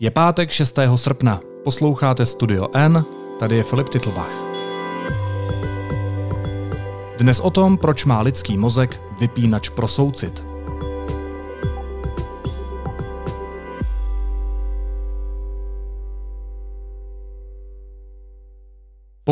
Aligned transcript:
Je 0.00 0.10
pátek 0.10 0.50
6. 0.50 0.78
srpna. 0.96 1.40
Posloucháte 1.64 2.26
Studio 2.26 2.68
N, 2.74 3.04
tady 3.38 3.56
je 3.56 3.62
Filip 3.62 3.88
Titlbach. 3.88 4.30
Dnes 7.18 7.40
o 7.40 7.50
tom, 7.50 7.78
proč 7.78 8.04
má 8.04 8.20
lidský 8.20 8.58
mozek 8.58 9.00
vypínač 9.20 9.68
pro 9.68 9.88
soucit. 9.88 10.47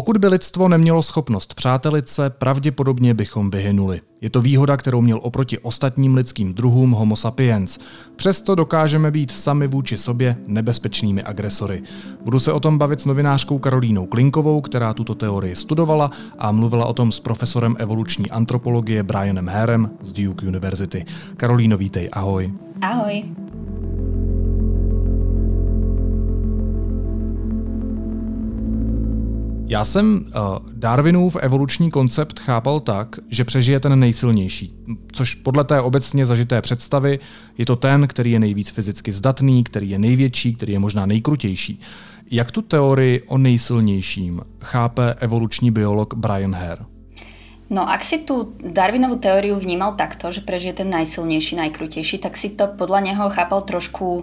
Pokud 0.07 0.19
by 0.19 0.29
lidstvo 0.29 0.69
nemělo 0.69 1.03
schopnost 1.03 1.55
přátelit 1.55 2.09
se, 2.09 2.31
pravděpodobně 2.31 3.15
bychom 3.15 3.51
vyhynuli. 3.51 4.01
Je 4.21 4.31
to 4.31 4.43
výhoda, 4.43 4.77
kterou 4.77 5.01
měl 5.01 5.21
oproti 5.23 5.59
ostatním 5.59 6.15
lidským 6.15 6.55
druhům 6.55 6.91
Homo 6.91 7.17
sapiens. 7.17 7.79
Přesto 8.17 8.55
dokážeme 8.55 9.11
být 9.11 9.31
sami 9.31 9.67
vůči 9.67 9.99
sobě 9.99 10.37
nebezpečnými 10.47 11.23
agresory. 11.23 11.83
Budu 12.25 12.39
se 12.39 12.53
o 12.53 12.61
tom 12.61 12.79
bavit 12.79 13.01
s 13.01 13.05
novinářkou 13.05 13.59
Karolínou 13.59 14.07
Klinkovou, 14.07 14.61
která 14.61 14.95
tuto 14.95 15.15
teorii 15.15 15.57
studovala 15.57 16.11
a 16.39 16.53
mluvila 16.53 16.87
o 16.87 16.93
tom 16.93 17.13
s 17.13 17.21
profesorem 17.21 17.77
evoluční 17.79 18.31
antropologie 18.31 19.03
Brianem 19.03 19.49
Harem 19.49 19.91
z 20.01 20.13
Duke 20.13 20.47
University. 20.47 21.05
Karolíno, 21.37 21.77
vítej, 21.77 22.09
ahoj. 22.13 22.53
Ahoj. 22.83 23.46
Já 29.69 29.85
jsem 29.85 30.27
uh, 30.27 30.33
Darwinův 30.73 31.37
evoluční 31.41 31.91
koncept 31.91 32.41
chápal 32.41 32.81
tak, 32.81 33.17
že 33.31 33.45
přežije 33.45 33.81
ten 33.81 34.01
nejsilnější, 34.01 34.75
což 35.13 35.35
podle 35.35 35.65
té 35.65 35.81
obecně 35.81 36.27
zažité 36.27 36.63
představy 36.63 37.19
je 37.59 37.67
to 37.67 37.77
ten, 37.77 38.09
který 38.09 38.31
je 38.31 38.39
nejvíc 38.39 38.71
fyzicky 38.71 39.13
zdatný, 39.13 39.65
který 39.65 39.91
je 39.91 39.99
největší, 39.99 40.55
který 40.55 40.73
je 40.73 40.79
možná 40.79 41.07
nejkrutější. 41.07 41.81
Jak 42.31 42.51
tu 42.51 42.63
teorii 42.63 43.23
o 43.23 43.39
nejsilnějším 43.39 44.41
chápe 44.63 45.15
evoluční 45.19 45.71
biolog 45.71 46.15
Brian 46.15 46.55
Hare? 46.55 46.85
No 47.71 47.83
ak 47.91 48.07
si 48.07 48.23
tú 48.23 48.55
Darwinovú 48.63 49.19
teóriu 49.19 49.59
vnímal 49.59 49.99
takto, 49.99 50.31
že 50.31 50.47
prežije 50.47 50.73
ten 50.73 50.87
najsilnejší, 50.87 51.59
najkrutejší, 51.59 52.23
tak 52.23 52.39
si 52.39 52.55
to 52.55 52.71
podľa 52.79 53.11
neho 53.11 53.27
chápal 53.27 53.67
trošku 53.67 54.23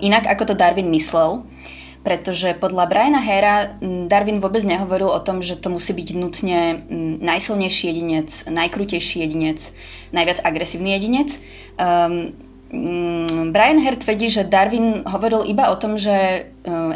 inak, 0.00 0.24
ako 0.24 0.44
to 0.48 0.54
Darwin 0.56 0.88
myslel. 0.88 1.44
Uh, 1.44 1.73
pretože 2.04 2.52
podľa 2.60 2.84
Briana 2.84 3.18
Hera 3.24 3.80
Darwin 3.80 4.44
vôbec 4.44 4.60
nehovoril 4.60 5.08
o 5.08 5.24
tom, 5.24 5.40
že 5.40 5.56
to 5.56 5.72
musí 5.72 5.96
byť 5.96 6.08
nutne 6.12 6.58
najsilnejší 7.24 7.84
jedinec, 7.88 8.28
najkrutejší 8.44 9.24
jedinec, 9.24 9.72
najviac 10.12 10.38
agresívny 10.44 10.92
jedinec. 11.00 11.40
Um, 11.80 12.36
Brian 13.54 13.78
Hare 13.78 13.94
tvrdí, 13.94 14.26
že 14.26 14.42
Darwin 14.42 15.06
hovoril 15.06 15.46
iba 15.46 15.70
o 15.70 15.78
tom, 15.78 15.94
že 15.94 16.10
e, 16.10 16.40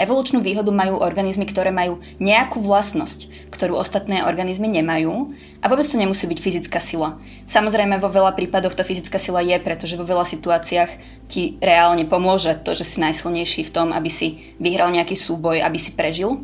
evolučnú 0.03 0.43
výhodu 0.43 0.75
majú 0.75 0.99
organizmy, 0.99 1.47
ktoré 1.47 1.71
majú 1.71 2.03
nejakú 2.19 2.59
vlastnosť, 2.59 3.51
ktorú 3.55 3.79
ostatné 3.79 4.27
organizmy 4.27 4.67
nemajú 4.67 5.31
a 5.63 5.67
vôbec 5.71 5.87
to 5.87 5.95
nemusí 5.95 6.27
byť 6.27 6.39
fyzická 6.43 6.83
sila. 6.83 7.23
Samozrejme 7.47 8.03
vo 8.03 8.11
veľa 8.11 8.35
prípadoch 8.35 8.75
to 8.75 8.83
fyzická 8.83 9.23
sila 9.23 9.39
je, 9.39 9.55
pretože 9.63 9.95
vo 9.95 10.03
veľa 10.03 10.27
situáciách 10.27 10.91
ti 11.31 11.55
reálne 11.63 12.03
pomôže 12.11 12.59
to, 12.67 12.75
že 12.75 12.83
si 12.83 12.97
najsilnejší 12.99 13.63
v 13.71 13.75
tom, 13.75 13.95
aby 13.95 14.11
si 14.11 14.57
vyhral 14.59 14.91
nejaký 14.91 15.15
súboj, 15.15 15.63
aby 15.63 15.79
si 15.79 15.95
prežil. 15.95 16.43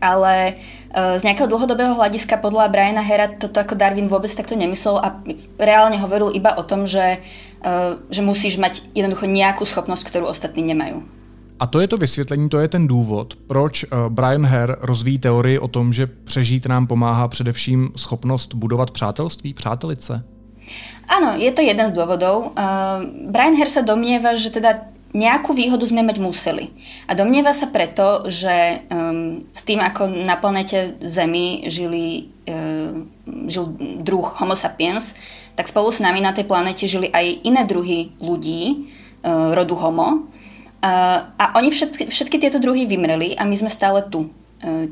Ale 0.00 0.60
z 0.96 1.22
nejakého 1.28 1.44
dlhodobého 1.44 1.92
hľadiska 1.92 2.40
podľa 2.40 2.72
Briana 2.72 3.04
Hera 3.04 3.28
toto 3.28 3.60
ako 3.60 3.76
Darwin 3.76 4.08
vôbec 4.08 4.32
takto 4.32 4.56
nemyslel 4.56 4.96
a 4.96 5.20
reálne 5.60 6.00
hovoril 6.00 6.32
iba 6.32 6.56
o 6.56 6.64
tom, 6.64 6.88
že 6.88 7.20
Eh, 7.66 7.98
že 8.14 8.22
musíš 8.22 8.62
mať 8.62 8.94
jednoducho 8.94 9.26
nejakú 9.26 9.66
schopnosť, 9.66 10.06
ktorú 10.06 10.30
ostatní 10.30 10.62
nemajú. 10.70 11.02
A 11.58 11.66
to 11.66 11.80
je 11.80 11.88
to 11.88 11.96
vysvětlení, 11.96 12.48
to 12.48 12.60
je 12.60 12.68
ten 12.68 12.88
důvod, 12.88 13.34
proč 13.46 13.84
eh, 13.84 13.88
Brian 14.08 14.46
Hare 14.46 14.76
rozvíjí 14.80 15.18
teorii 15.18 15.58
o 15.58 15.68
tom, 15.68 15.92
že 15.92 16.06
přežít 16.06 16.66
nám 16.66 16.86
pomáhá 16.86 17.28
především 17.28 17.90
schopnost 17.96 18.54
budovat 18.54 18.90
přátelství, 18.90 19.54
přátelice. 19.54 20.24
Áno, 21.06 21.38
je 21.38 21.50
to 21.54 21.62
jeden 21.62 21.86
z 21.86 21.94
dôvodov. 21.94 22.50
Uh, 22.50 23.30
Brian 23.30 23.54
Hare 23.54 23.70
sa 23.70 23.86
domnieva, 23.86 24.34
že 24.34 24.50
teda 24.50 24.90
nejakú 25.14 25.54
výhodu 25.54 25.84
sme 25.86 26.02
mať 26.02 26.18
museli. 26.18 26.74
A 27.06 27.14
domnieva 27.14 27.54
sa 27.54 27.70
preto, 27.70 28.26
že 28.26 28.84
um, 28.90 29.46
s 29.54 29.62
tým, 29.62 29.78
ako 29.78 30.10
na 30.26 30.34
planete 30.36 30.98
Zemi 31.04 31.66
žili, 31.70 32.32
uh, 32.48 32.94
žil 33.46 33.64
druh 34.02 34.26
Homo 34.40 34.58
sapiens, 34.58 35.14
tak 35.54 35.70
spolu 35.70 35.88
s 35.88 36.02
nami 36.02 36.20
na 36.20 36.34
tej 36.34 36.44
planete 36.44 36.84
žili 36.90 37.08
aj 37.12 37.46
iné 37.46 37.62
druhy 37.64 38.12
ľudí, 38.18 38.90
uh, 39.22 39.54
rodu 39.56 39.74
Homo. 39.78 40.28
Uh, 40.84 41.32
a 41.34 41.44
oni 41.56 41.72
všetky, 41.72 42.12
všetky 42.12 42.36
tieto 42.36 42.60
druhy 42.60 42.84
vymreli 42.84 43.34
a 43.34 43.48
my 43.48 43.56
sme 43.56 43.72
stále 43.72 44.04
tu. 44.06 44.28
Uh, 44.62 44.88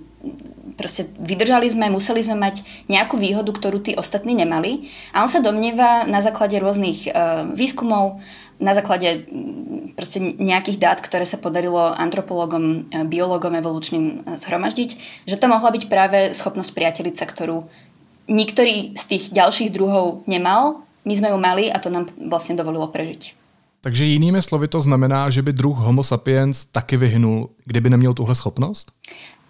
proste 0.77 1.09
vydržali 1.17 1.71
sme, 1.71 1.89
museli 1.89 2.21
sme 2.21 2.37
mať 2.37 2.65
nejakú 2.89 3.17
výhodu, 3.17 3.49
ktorú 3.49 3.81
tí 3.81 3.97
ostatní 3.97 4.37
nemali. 4.37 4.93
A 5.17 5.25
on 5.25 5.31
sa 5.31 5.41
domnieva 5.41 6.05
na 6.05 6.21
základe 6.21 6.57
rôznych 6.61 7.09
uh, 7.09 7.49
výskumov, 7.53 8.21
na 8.61 8.71
základe 8.71 9.27
proste 9.99 10.23
nejakých 10.23 10.79
dát, 10.79 10.99
ktoré 11.03 11.27
sa 11.27 11.43
podarilo 11.43 11.91
antropologom, 11.91 12.87
biologom 13.11 13.51
evolučným 13.59 14.23
zhromaždiť, 14.39 14.91
že 15.27 15.37
to 15.39 15.51
mohla 15.51 15.75
byť 15.75 15.91
práve 15.91 16.19
schopnosť 16.39 16.71
priatelica, 16.71 17.27
ktorú 17.27 17.67
niktorý 18.31 18.95
z 18.95 19.05
tých 19.05 19.25
ďalších 19.35 19.75
druhov 19.75 20.23
nemal, 20.31 20.87
my 21.05 21.15
sme 21.19 21.29
ju 21.35 21.39
mali 21.39 21.69
a 21.69 21.77
to 21.83 21.93
nám 21.93 22.09
vlastne 22.17 22.57
dovolilo 22.57 22.89
prežiť. 22.89 23.37
Takže 23.85 24.09
jinými 24.09 24.41
slovy 24.41 24.69
to 24.73 24.81
znamená, 24.81 25.29
že 25.29 25.45
by 25.45 25.53
druh 25.53 25.77
Homo 25.77 26.01
sapiens 26.01 26.65
taky 26.65 26.97
vyhnul, 26.97 27.53
kdyby 27.69 27.91
neměl 27.91 28.15
tuhle 28.15 28.35
schopnost? 28.35 28.93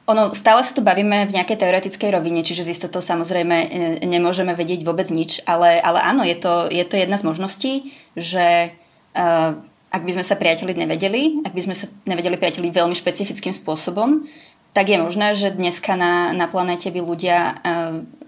Ono, 0.04 0.36
stále 0.36 0.60
sa 0.60 0.76
tu 0.76 0.84
bavíme 0.84 1.24
v 1.24 1.32
nejakej 1.32 1.64
teoretickej 1.64 2.10
rovine, 2.12 2.44
čiže 2.44 2.68
z 2.68 2.76
istotou 2.76 3.00
samozrejme 3.00 3.56
e, 3.56 3.68
nemôžeme 4.04 4.52
vedieť 4.52 4.84
vôbec 4.84 5.08
nič, 5.08 5.40
ale, 5.48 5.80
ale 5.80 6.04
áno, 6.04 6.20
je 6.28 6.36
to, 6.36 6.68
je 6.68 6.84
to 6.84 7.00
jedna 7.00 7.16
z 7.16 7.24
možností, 7.24 7.72
že 8.12 8.76
uh, 9.16 9.56
ak 9.94 10.02
by 10.02 10.10
sme 10.18 10.24
sa 10.26 10.34
priateliť 10.34 10.76
nevedeli, 10.76 11.22
ak 11.46 11.54
by 11.54 11.62
sme 11.62 11.74
sa 11.78 11.86
nevedeli 12.10 12.34
priateliť 12.34 12.72
veľmi 12.74 12.98
špecifickým 12.98 13.54
spôsobom, 13.54 14.26
tak 14.74 14.90
je 14.90 14.98
možné, 14.98 15.38
že 15.38 15.54
dneska 15.54 15.94
na, 15.94 16.34
na 16.34 16.50
planéte 16.50 16.90
by 16.90 16.98
ľudia 16.98 17.38
e, 17.38 17.52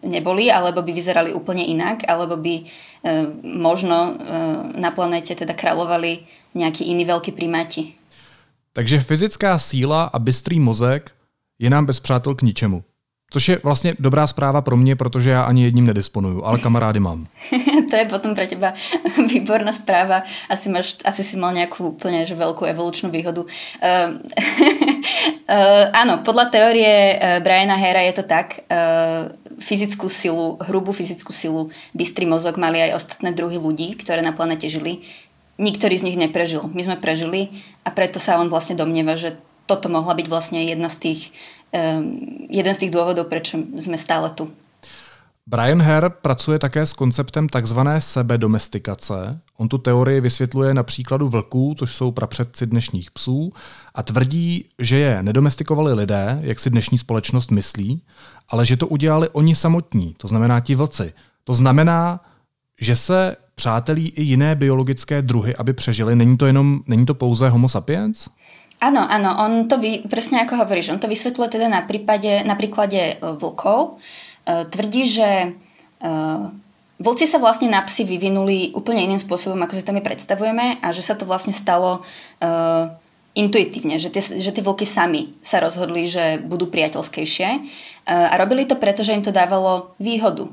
neboli, 0.07 0.47
alebo 0.47 0.79
by 0.87 0.95
vyzerali 0.95 1.35
úplne 1.35 1.67
inak, 1.67 2.07
alebo 2.07 2.39
by 2.39 2.63
e, 2.63 2.65
možno 3.43 4.15
e, 4.15 4.33
na 4.79 4.95
planéte 4.95 5.35
teda 5.35 5.59
kráľovali 5.59 6.23
nejakí 6.55 6.87
iní 6.87 7.03
veľkí 7.03 7.35
primáti. 7.35 7.99
Takže 8.79 9.03
fyzická 9.03 9.59
síla 9.59 10.07
a 10.07 10.17
bystrý 10.23 10.63
mozek 10.63 11.16
je 11.59 11.71
nám 11.71 11.87
bez 11.87 12.01
přátel 12.01 12.35
k 12.35 12.43
ničemu. 12.43 12.85
Což 13.31 13.49
je 13.49 13.61
vlastně 13.63 13.95
dobrá 13.99 14.27
zpráva 14.27 14.61
pro 14.61 14.77
mě, 14.77 14.97
protože 14.97 15.31
já 15.31 15.43
ani 15.43 15.65
jedním 15.65 15.87
nedisponuju, 15.87 16.45
ale 16.45 16.59
kamarády 16.59 17.01
mám. 17.01 17.27
to 17.91 17.97
je 17.97 18.05
potom 18.05 18.35
pre 18.35 18.47
teba 18.47 18.75
výborná 19.29 19.73
správa. 19.73 20.23
Asi, 20.49 20.69
máš, 20.69 20.97
asi 21.05 21.25
si 21.25 21.35
mal 21.35 21.51
nejakú 21.51 21.99
úplne 21.99 22.23
že 22.23 22.39
veľkú 22.39 22.63
evolučnú 22.71 23.11
výhodu. 23.11 23.43
Uh, 23.43 23.51
uh, 25.51 25.91
áno, 25.91 26.23
podľa 26.23 26.55
teórie 26.55 27.19
uh, 27.19 27.43
Briana 27.43 27.75
Hera 27.75 28.07
je 28.07 28.15
to 28.15 28.25
tak. 28.31 28.63
Uh, 28.71 29.35
fyzickú 29.59 30.07
silu, 30.07 30.63
hrubú 30.63 30.95
fyzickú 30.95 31.35
silu, 31.35 31.67
bystrý 31.99 32.31
mozog 32.31 32.61
mali 32.63 32.79
aj 32.79 32.95
ostatné 32.95 33.35
druhy 33.35 33.59
ľudí, 33.59 33.99
ktoré 33.99 34.23
na 34.23 34.31
planete 34.31 34.71
žili. 34.71 35.03
Niktorý 35.59 35.99
z 35.99 36.07
nich 36.13 36.21
neprežil. 36.21 36.63
My 36.71 36.85
sme 36.85 36.97
prežili 37.01 37.51
a 37.83 37.91
preto 37.91 38.21
sa 38.21 38.39
on 38.39 38.53
vlastne 38.53 38.77
domnieva, 38.77 39.17
že 39.19 39.41
toto 39.67 39.91
mohla 39.91 40.15
byť 40.15 40.27
vlastne 40.31 40.63
jedna 40.65 40.87
z 40.87 40.97
tých 40.97 41.21
Ehm, 41.77 42.47
jeden 42.49 42.75
z 42.75 42.79
tých 42.87 42.95
dôvodov, 42.95 43.29
prečo 43.29 43.59
sme 43.77 43.99
stále 43.99 44.31
tu. 44.33 44.49
Brian 45.47 45.83
Hare 45.83 46.11
pracuje 46.11 46.59
také 46.59 46.83
s 46.87 46.93
konceptem 46.93 47.47
takzvané 47.49 48.01
sebedomestikace. 48.01 49.39
On 49.59 49.69
tu 49.69 49.79
teorii 49.79 50.21
vysvětluje 50.21 50.75
na 50.75 50.83
příkladu 50.83 51.29
vlků, 51.29 51.75
což 51.79 51.95
jsou 51.95 52.11
prapředci 52.11 52.67
dnešních 52.67 53.11
psů, 53.11 53.53
a 53.95 54.03
tvrdí, 54.03 54.65
že 54.79 54.99
je 54.99 55.23
nedomestikovali 55.23 55.95
lidé, 55.95 56.39
jak 56.43 56.61
si 56.61 56.71
dnešní 56.71 56.99
společnost 56.99 57.51
myslí, 57.51 58.03
ale 58.49 58.67
že 58.67 58.77
to 58.77 58.87
udělali 58.87 59.29
oni 59.29 59.55
samotní, 59.55 60.15
to 60.19 60.29
znamená 60.29 60.61
ti 60.61 60.75
vlci. 60.75 61.13
To 61.45 61.55
znamená, 61.55 62.21
že 62.81 62.97
se 62.97 63.37
přátelí 63.55 64.09
i 64.09 64.23
jiné 64.23 64.55
biologické 64.55 65.23
druhy, 65.23 65.57
aby 65.57 65.73
přežili. 65.73 66.17
Není 66.17 66.37
to, 66.37 66.47
jenom, 66.47 66.81
není 66.87 67.07
to 67.07 67.15
pouze 67.15 67.49
homo 67.49 67.69
sapiens? 67.69 68.29
Áno, 68.77 69.01
áno, 69.01 69.31
on 69.41 69.73
to 69.73 69.81
vy, 69.81 70.05
presne 70.05 70.45
ako 70.45 70.61
hovoríš, 70.61 70.93
on 70.93 71.01
to 71.01 71.09
vysvetľuje 71.09 71.49
teda 71.49 71.67
na, 71.73 71.81
prípade, 71.89 72.45
na 72.45 72.61
príklade 72.61 73.17
e, 73.17 73.25
vlkov. 73.25 73.97
E, 74.45 74.69
tvrdí, 74.69 75.09
že 75.09 75.31
e, 75.33 75.49
vlci 77.01 77.25
sa 77.25 77.41
vlastne 77.41 77.73
na 77.73 77.81
psy 77.89 78.05
vyvinuli 78.05 78.77
úplne 78.77 79.01
iným 79.01 79.17
spôsobom, 79.17 79.57
ako 79.65 79.81
si 79.81 79.87
to 79.87 79.97
my 79.97 80.05
predstavujeme 80.05 80.85
a 80.85 80.89
že 80.93 81.01
sa 81.01 81.17
to 81.17 81.25
vlastne 81.25 81.57
stalo 81.57 82.05
intuitívne, 83.37 84.01
že 84.01 84.09
tie, 84.09 84.25
že 84.25 84.49
tie 84.49 84.65
vlky 84.65 84.89
sami 84.89 85.37
sa 85.45 85.61
rozhodli, 85.61 86.09
že 86.09 86.41
budú 86.41 86.73
priateľskejšie 86.73 87.49
a 88.09 88.33
robili 88.41 88.65
to 88.65 88.81
preto, 88.81 89.05
že 89.05 89.13
im 89.13 89.21
to 89.21 89.29
dávalo 89.29 89.93
výhodu. 90.01 90.49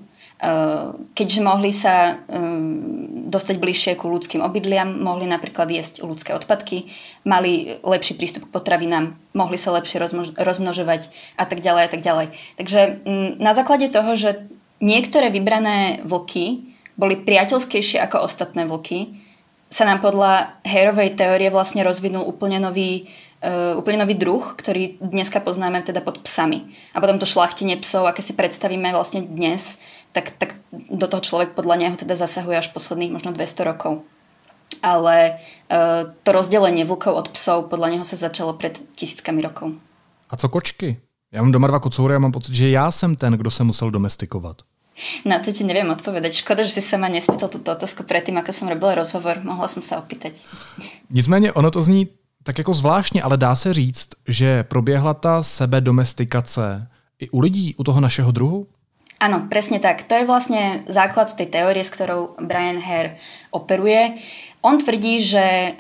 Keďže 1.16 1.40
mohli 1.40 1.72
sa 1.72 2.20
dostať 3.32 3.56
bližšie 3.58 3.96
ku 3.96 4.12
ľudským 4.12 4.44
obydliam, 4.44 5.00
mohli 5.00 5.24
napríklad 5.24 5.72
jesť 5.72 6.04
ľudské 6.04 6.36
odpadky, 6.36 6.92
mali 7.24 7.80
lepší 7.80 8.20
prístup 8.20 8.52
k 8.52 8.54
potravinám, 8.54 9.16
mohli 9.32 9.56
sa 9.56 9.72
lepšie 9.72 10.04
rozmnožovať 10.36 11.08
a 11.40 11.44
tak 11.48 11.64
ďalej 11.64 11.84
a 11.88 11.90
tak 11.90 12.02
ďalej. 12.04 12.28
Takže 12.60 12.80
na 13.40 13.52
základe 13.56 13.88
toho, 13.88 14.20
že 14.20 14.44
niektoré 14.84 15.32
vybrané 15.32 16.04
vlky 16.04 16.76
boli 17.00 17.16
priateľskejšie 17.18 18.04
ako 18.04 18.28
ostatné 18.28 18.68
vlky, 18.68 19.24
sa 19.74 19.90
nám 19.90 20.06
podľa 20.06 20.62
Herovej 20.62 21.18
teórie 21.18 21.50
vlastne 21.50 21.82
rozvinul 21.82 22.30
úplne 22.30 22.62
nový, 22.62 23.10
uh, 23.44 23.76
úplne 23.76 24.00
nový 24.00 24.16
druh, 24.16 24.42
ktorý 24.56 24.98
dneska 25.04 25.44
poznáme 25.44 25.84
teda 25.84 26.00
pod 26.00 26.24
psami. 26.24 26.72
A 26.96 27.04
potom 27.04 27.20
to 27.20 27.28
šlachtenie 27.28 27.76
psov, 27.84 28.08
aké 28.08 28.24
si 28.24 28.32
predstavíme 28.32 28.96
vlastne 28.96 29.22
dnes, 29.22 29.78
tak, 30.16 30.32
tak 30.40 30.56
do 30.72 31.06
toho 31.12 31.22
človek 31.22 31.52
podľa 31.52 31.76
neho 31.76 31.96
teda 32.00 32.16
zasahuje 32.16 32.64
až 32.64 32.72
posledných 32.72 33.12
možno 33.12 33.36
200 33.36 33.70
rokov. 33.70 34.08
Ale 34.80 35.38
uh, 35.70 36.10
to 36.24 36.30
rozdelenie 36.32 36.88
vlkov 36.88 37.14
od 37.14 37.28
psov 37.36 37.68
podľa 37.68 38.00
neho 38.00 38.06
sa 38.08 38.16
začalo 38.16 38.56
pred 38.56 38.80
tisíckami 38.96 39.44
rokov. 39.44 39.76
A 40.30 40.38
co 40.40 40.50
kočky? 40.50 40.98
Já 41.32 41.42
mám 41.42 41.52
doma 41.52 41.68
dva 41.68 41.80
kocoury 41.80 42.16
a 42.16 42.20
mám 42.20 42.32
pocit, 42.32 42.56
že 42.56 42.70
já 42.70 42.92
jsem 42.92 43.16
ten, 43.16 43.34
kdo 43.34 43.52
se 43.52 43.64
musel 43.64 43.92
domestikovat. 43.92 44.58
Na 45.26 45.40
to 45.42 45.50
ti 45.50 45.66
neviem 45.66 45.90
odpovedať. 45.90 46.46
Škoda, 46.46 46.62
že 46.62 46.78
si 46.78 46.82
sa 46.86 47.02
ma 47.02 47.10
nespýtal 47.10 47.50
túto 47.50 47.74
otázku 47.74 48.06
predtým, 48.06 48.38
ako 48.38 48.54
som 48.54 48.70
robila 48.70 48.94
rozhovor. 49.02 49.42
Mohla 49.42 49.66
som 49.66 49.82
sa 49.82 49.98
opýtať. 49.98 50.46
Nicméně 51.10 51.54
ono 51.54 51.72
to 51.72 51.82
zní 51.82 52.08
tak 52.44 52.58
jako 52.58 52.74
zvláštně, 52.74 53.22
ale 53.22 53.38
dá 53.38 53.56
se 53.56 53.74
říct, 53.74 54.10
že 54.28 54.64
proběhla 54.64 55.14
ta 55.14 55.44
sebedomestikace 55.44 56.88
i 57.20 57.30
u 57.30 57.40
lidí, 57.40 57.76
u 57.76 57.84
toho 57.84 58.02
našeho 58.02 58.32
druhu? 58.32 58.68
Áno, 59.24 59.48
presne 59.48 59.80
tak. 59.80 60.04
To 60.12 60.20
je 60.20 60.28
vlastne 60.28 60.84
základ 60.92 61.32
tej 61.40 61.48
teórie, 61.48 61.80
s 61.80 61.96
ktorou 61.96 62.36
Brian 62.44 62.76
Hare 62.76 63.16
operuje. 63.56 64.20
On 64.60 64.76
tvrdí, 64.76 65.24
že 65.24 65.40
e, 65.40 65.72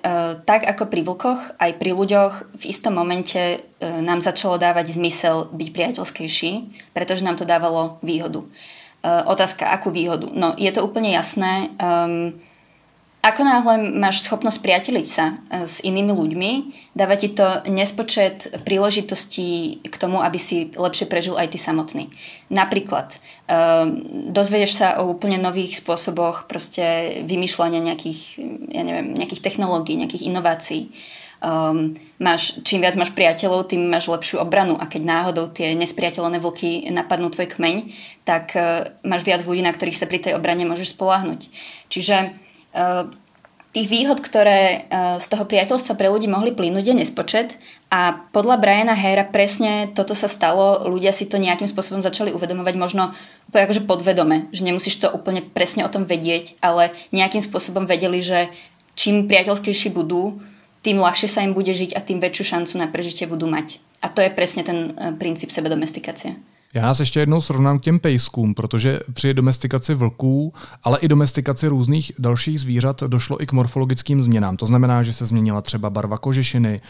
tak 0.47 0.63
ako 0.63 0.87
pri 0.87 1.03
vlkoch, 1.03 1.59
aj 1.59 1.71
pri 1.75 1.91
ľuďoch 1.91 2.55
v 2.55 2.63
istom 2.71 2.95
momente 2.95 3.35
e, 3.35 3.57
nám 3.83 4.23
začalo 4.23 4.55
dávať 4.55 4.95
zmysel 4.95 5.51
byť 5.51 5.69
priateľskejší, 5.75 6.51
pretože 6.95 7.27
nám 7.27 7.35
to 7.35 7.43
dávalo 7.43 7.99
výhodu. 7.99 8.47
Eh, 9.03 9.23
otázka, 9.27 9.67
akú 9.67 9.91
výhodu? 9.91 10.31
No, 10.31 10.55
je 10.55 10.71
to 10.71 10.79
úplne 10.79 11.11
jasné. 11.11 11.75
Um, 11.75 12.39
ako 13.23 13.41
náhle 13.47 13.73
máš 13.95 14.27
schopnosť 14.27 14.59
priateliť 14.59 15.07
sa 15.07 15.39
eh, 15.47 15.63
s 15.63 15.79
inými 15.79 16.11
ľuďmi, 16.11 16.51
dáva 16.91 17.15
ti 17.15 17.31
to 17.31 17.63
nespočet 17.71 18.51
príležitostí 18.67 19.79
k 19.87 19.95
tomu, 19.95 20.19
aby 20.19 20.35
si 20.35 20.75
lepšie 20.75 21.07
prežil 21.07 21.39
aj 21.39 21.55
ty 21.55 21.57
samotný. 21.57 22.11
Napríklad, 22.51 23.15
um, 23.49 24.29
dozvieš 24.29 24.77
sa 24.77 24.87
o 25.01 25.09
úplne 25.09 25.41
nových 25.41 25.81
spôsoboch 25.81 26.45
proste 26.45 27.17
vymýšľania 27.25 27.81
nejakých, 27.81 28.21
ja 28.69 28.83
neviem, 28.85 29.15
nejakých 29.17 29.41
technológií, 29.41 29.97
nejakých 29.97 30.27
inovácií 30.29 30.93
um, 31.43 31.97
máš, 32.17 32.61
čím 32.63 32.85
viac 32.85 32.95
máš 32.95 33.11
priateľov, 33.11 33.67
tým 33.67 33.89
máš 33.89 34.07
lepšiu 34.07 34.39
obranu 34.39 34.79
a 34.79 34.85
keď 34.87 35.01
náhodou 35.03 35.51
tie 35.51 35.75
nespriateľné 35.75 36.39
vlky 36.39 36.87
napadnú 36.89 37.33
tvoj 37.33 37.51
kmeň, 37.51 37.75
tak 38.23 38.53
uh, 38.55 38.93
máš 39.03 39.27
viac 39.27 39.43
ľudí, 39.43 39.65
na 39.65 39.75
ktorých 39.75 39.99
sa 39.99 40.05
pri 40.05 40.23
tej 40.23 40.33
obrane 40.39 40.63
môžeš 40.63 40.95
spolahnuť. 40.95 41.41
Čiže 41.91 42.42
tých 43.73 43.89
výhod, 43.89 44.21
ktoré 44.21 44.85
uh, 44.85 45.17
z 45.17 45.27
toho 45.33 45.49
priateľstva 45.49 45.97
pre 45.97 46.05
ľudí 46.05 46.29
mohli 46.29 46.53
plynúť, 46.53 46.93
je 46.93 46.95
nespočet 47.01 47.57
a 47.89 48.25
podľa 48.29 48.61
Briana 48.61 48.93
Hera 48.93 49.25
presne 49.25 49.89
toto 49.93 50.13
sa 50.13 50.29
stalo, 50.29 50.85
ľudia 50.85 51.09
si 51.09 51.25
to 51.25 51.41
nejakým 51.41 51.65
spôsobom 51.65 52.05
začali 52.05 52.29
uvedomovať 52.33 52.75
možno 52.77 53.17
úplne 53.49 53.65
akože 53.65 53.85
podvedome, 53.89 54.37
že 54.53 54.65
nemusíš 54.65 55.01
to 55.01 55.09
úplne 55.09 55.41
presne 55.41 55.85
o 55.85 55.93
tom 55.93 56.05
vedieť, 56.05 56.57
ale 56.61 56.93
nejakým 57.13 57.41
spôsobom 57.41 57.89
vedeli, 57.89 58.21
že 58.21 58.53
čím 58.93 59.25
priateľskejší 59.25 59.89
budú, 59.89 60.37
tým 60.85 61.01
ľahšie 61.01 61.29
sa 61.29 61.41
im 61.41 61.57
bude 61.57 61.73
žiť 61.73 61.97
a 61.97 62.03
tým 62.03 62.21
väčšiu 62.21 62.43
šancu 62.45 62.73
na 62.77 62.89
prežitie 62.89 63.25
budú 63.25 63.49
mať. 63.49 63.81
A 64.03 64.11
to 64.11 64.19
je 64.19 64.29
presne 64.33 64.67
ten 64.67 64.91
e, 64.93 65.15
princíp 65.15 65.47
sebedomestikácie. 65.47 66.35
Já 66.73 66.81
nás 66.81 66.99
ještě 66.99 67.19
jednou 67.19 67.41
srovnám 67.41 67.79
k 67.79 67.83
těm 67.83 67.99
pejskům, 67.99 68.53
protože 68.53 68.99
při 69.13 69.33
domestikaci 69.33 69.93
vlků, 69.93 70.53
ale 70.83 70.99
i 70.99 71.07
domestikaci 71.07 71.67
různých 71.67 72.11
dalších 72.19 72.61
zvířat 72.61 73.03
došlo 73.03 73.41
i 73.41 73.45
k 73.45 73.51
morfologickým 73.51 74.21
změnám. 74.21 74.57
To 74.57 74.65
znamená, 74.65 75.03
že 75.03 75.13
se 75.13 75.25
změnila 75.25 75.61
třeba 75.61 75.89
barva 75.89 76.17
kožešiny, 76.17 76.75
e, 76.75 76.81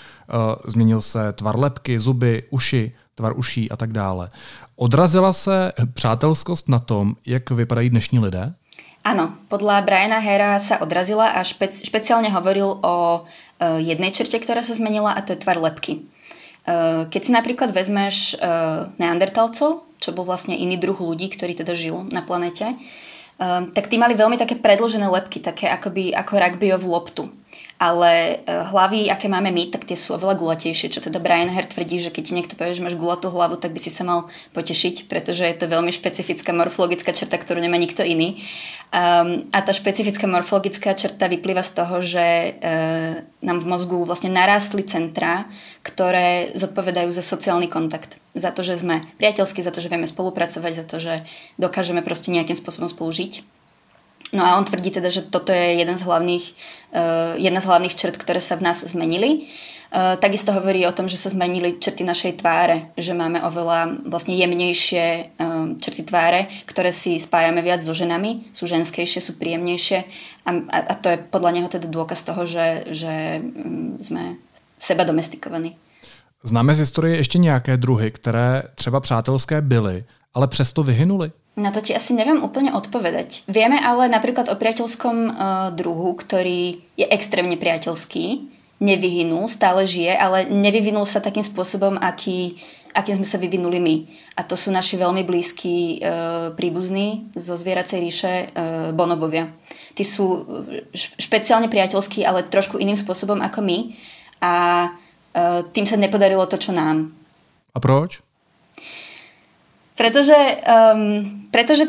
změnil 0.69 1.01
se 1.01 1.33
tvar 1.33 1.59
lepky, 1.59 1.99
zuby, 1.99 2.43
uši, 2.49 2.91
tvar 3.15 3.33
uší 3.37 3.71
a 3.71 3.77
tak 3.77 3.93
dále. 3.93 4.29
Odrazila 4.75 5.33
se 5.33 5.73
přátelskost 5.93 6.69
na 6.69 6.79
tom, 6.79 7.15
jak 7.25 7.51
vypadají 7.51 7.89
dnešní 7.89 8.19
lidé? 8.19 8.53
Áno, 9.03 9.35
podľa 9.51 9.83
Briana 9.83 10.23
Hera 10.23 10.63
sa 10.63 10.79
odrazila 10.79 11.35
a 11.35 11.43
špec, 11.43 11.75
špeciálne 11.75 12.31
hovoril 12.31 12.79
o 12.79 13.27
Eh, 13.63 13.79
jednej 13.79 14.11
črte, 14.11 14.43
ktorá 14.43 14.59
sa 14.59 14.75
zmenila 14.75 15.15
a 15.15 15.23
to 15.23 15.37
je 15.37 15.39
tvar 15.39 15.55
lepky. 15.55 16.03
Eh, 16.63 17.03
keď 17.11 17.21
si 17.21 17.31
napríklad 17.35 17.75
vezmeš 17.75 18.39
eh, 18.39 18.87
neandertalcov, 18.95 19.83
čo 19.99 20.09
bol 20.15 20.23
vlastne 20.23 20.55
iný 20.55 20.79
druh 20.79 20.95
ľudí, 20.95 21.27
ktorý 21.27 21.59
teda 21.59 21.75
žil 21.75 22.07
na 22.11 22.23
planete, 22.23 22.75
tak 23.73 23.89
tí 23.89 23.97
mali 23.97 24.13
veľmi 24.13 24.37
také 24.37 24.55
predlžené 24.55 25.09
lepky, 25.09 25.41
také 25.41 25.65
akoby 25.65 26.13
ako 26.13 26.37
rugbyovú 26.37 26.85
loptu 26.85 27.33
ale 27.83 28.11
e, 28.15 28.35
hlavy, 28.47 29.11
aké 29.11 29.27
máme 29.27 29.51
my, 29.51 29.67
tak 29.67 29.83
tie 29.83 29.99
sú 29.99 30.15
oveľa 30.15 30.39
gulatejšie, 30.39 30.87
čo 30.87 31.03
teda 31.03 31.19
Brian 31.19 31.51
Hare 31.51 31.67
tvrdí, 31.67 31.99
že 31.99 32.15
keď 32.15 32.31
niekto 32.31 32.55
povie, 32.55 32.71
že 32.71 32.79
máš 32.79 32.95
gulatú 32.95 33.27
hlavu, 33.27 33.59
tak 33.59 33.75
by 33.75 33.79
si 33.83 33.91
sa 33.91 34.07
mal 34.07 34.31
potešiť, 34.55 35.11
pretože 35.11 35.43
je 35.43 35.55
to 35.59 35.67
veľmi 35.67 35.91
špecifická 35.91 36.55
morfologická 36.55 37.11
črta, 37.11 37.35
ktorú 37.35 37.59
nemá 37.59 37.75
nikto 37.75 37.99
iný. 37.99 38.39
Um, 38.95 39.51
a 39.51 39.59
tá 39.59 39.75
špecifická 39.75 40.31
morfologická 40.31 40.95
črta 40.95 41.27
vyplýva 41.27 41.59
z 41.59 41.71
toho, 41.75 41.99
že 41.99 42.55
uh, 42.55 43.19
nám 43.43 43.59
v 43.59 43.67
mozgu 43.67 43.99
vlastne 44.07 44.31
narástli 44.31 44.87
centra, 44.87 45.51
ktoré 45.83 46.55
zodpovedajú 46.55 47.11
za 47.11 47.25
sociálny 47.25 47.67
kontakt. 47.67 48.15
Za 48.31 48.55
to, 48.55 48.63
že 48.63 48.79
sme 48.79 49.03
priateľskí, 49.19 49.59
za 49.59 49.75
to, 49.75 49.83
že 49.83 49.91
vieme 49.91 50.07
spolupracovať, 50.07 50.71
za 50.71 50.85
to, 50.87 51.03
že 51.03 51.27
dokážeme 51.59 51.99
proste 51.99 52.31
nejakým 52.31 52.55
spôsobom 52.55 52.87
spolu 52.87 53.11
žiť. 53.11 53.62
No 54.33 54.41
a 54.41 54.57
on 54.57 54.65
tvrdí 54.65 54.89
teda, 54.89 55.13
že 55.13 55.21
toto 55.29 55.53
je 55.53 55.77
jeden 55.77 55.93
z 55.93 56.01
hlavných, 56.01 56.45
uh, 56.97 57.37
jedna 57.37 57.61
z 57.61 57.69
hlavných 57.69 57.93
črt, 57.93 58.17
ktoré 58.17 58.41
sa 58.41 58.57
v 58.57 58.65
nás 58.65 58.81
zmenili. 58.81 59.45
Uh, 59.93 60.17
takisto 60.17 60.49
hovorí 60.49 60.81
o 60.89 60.91
tom, 60.91 61.05
že 61.05 61.21
sa 61.21 61.29
zmenili 61.29 61.77
črty 61.77 62.01
našej 62.01 62.41
tváre, 62.41 62.89
že 62.97 63.13
máme 63.13 63.45
oveľa 63.45 64.09
vlastne 64.09 64.33
jemnejšie 64.33 65.37
um, 65.37 65.77
črty 65.77 66.01
tváre, 66.09 66.49
ktoré 66.65 66.89
si 66.89 67.21
spájame 67.21 67.61
viac 67.61 67.85
so 67.85 67.93
ženami, 67.93 68.49
sú 68.57 68.65
ženskejšie, 68.65 69.21
sú 69.21 69.37
príjemnejšie 69.37 69.99
a, 70.43 70.49
a, 70.49 70.77
a 70.81 70.93
to 70.97 71.13
je 71.13 71.21
podľa 71.21 71.51
neho 71.53 71.69
teda 71.69 71.85
dôkaz 71.85 72.25
toho, 72.25 72.49
že, 72.49 72.89
že 72.89 73.37
um, 73.37 74.01
sme 74.01 74.41
seba 74.81 75.05
domestikovaní. 75.05 75.77
Známe 76.43 76.75
z 76.75 76.79
historie 76.79 77.17
ještě 77.17 77.37
nějaké 77.37 77.77
druhy, 77.77 78.11
které 78.11 78.63
třeba 78.75 78.99
přátelské 78.99 79.61
byly, 79.61 80.03
ale 80.33 80.47
přesto 80.47 80.83
vyhynuly? 80.83 81.31
Na 81.53 81.69
to 81.69 81.85
ti 81.85 81.93
asi 81.93 82.17
neviem 82.17 82.41
úplne 82.41 82.73
odpovedať. 82.73 83.45
Vieme 83.45 83.77
ale 83.77 84.09
napríklad 84.09 84.49
o 84.49 84.57
priateľskom 84.57 85.17
uh, 85.29 85.33
druhu, 85.69 86.17
ktorý 86.17 86.81
je 86.97 87.05
extrémne 87.05 87.53
priateľský, 87.61 88.49
nevyhynul, 88.81 89.45
stále 89.45 89.85
žije, 89.85 90.17
ale 90.17 90.49
nevyvinul 90.49 91.05
sa 91.05 91.21
takým 91.21 91.45
spôsobom, 91.45 92.01
aký, 92.01 92.57
akým 92.97 93.21
sme 93.21 93.27
sa 93.29 93.37
vyvinuli 93.37 93.77
my. 93.77 93.95
A 94.33 94.41
to 94.41 94.57
sú 94.57 94.73
naši 94.73 94.97
veľmi 94.97 95.21
blízki 95.21 96.01
uh, 96.01 96.57
príbuzní 96.57 97.29
zo 97.37 97.53
zvieracej 97.53 97.97
ríše 98.01 98.33
uh, 98.49 98.89
bonobovia. 98.89 99.53
Tí 99.93 100.01
sú 100.01 100.41
špeciálne 100.97 101.69
priateľskí, 101.69 102.25
ale 102.25 102.49
trošku 102.49 102.81
iným 102.81 102.97
spôsobom 102.97 103.37
ako 103.45 103.61
my 103.61 103.93
a 104.41 104.53
uh, 104.89 105.61
tým 105.69 105.85
sa 105.85 106.01
nepodarilo 106.01 106.49
to, 106.49 106.57
čo 106.57 106.73
nám. 106.73 107.13
A 107.73 107.77
proč? 107.77 108.25
Pretože, 109.93 110.37
um, 110.65 111.45
pretože 111.53 111.85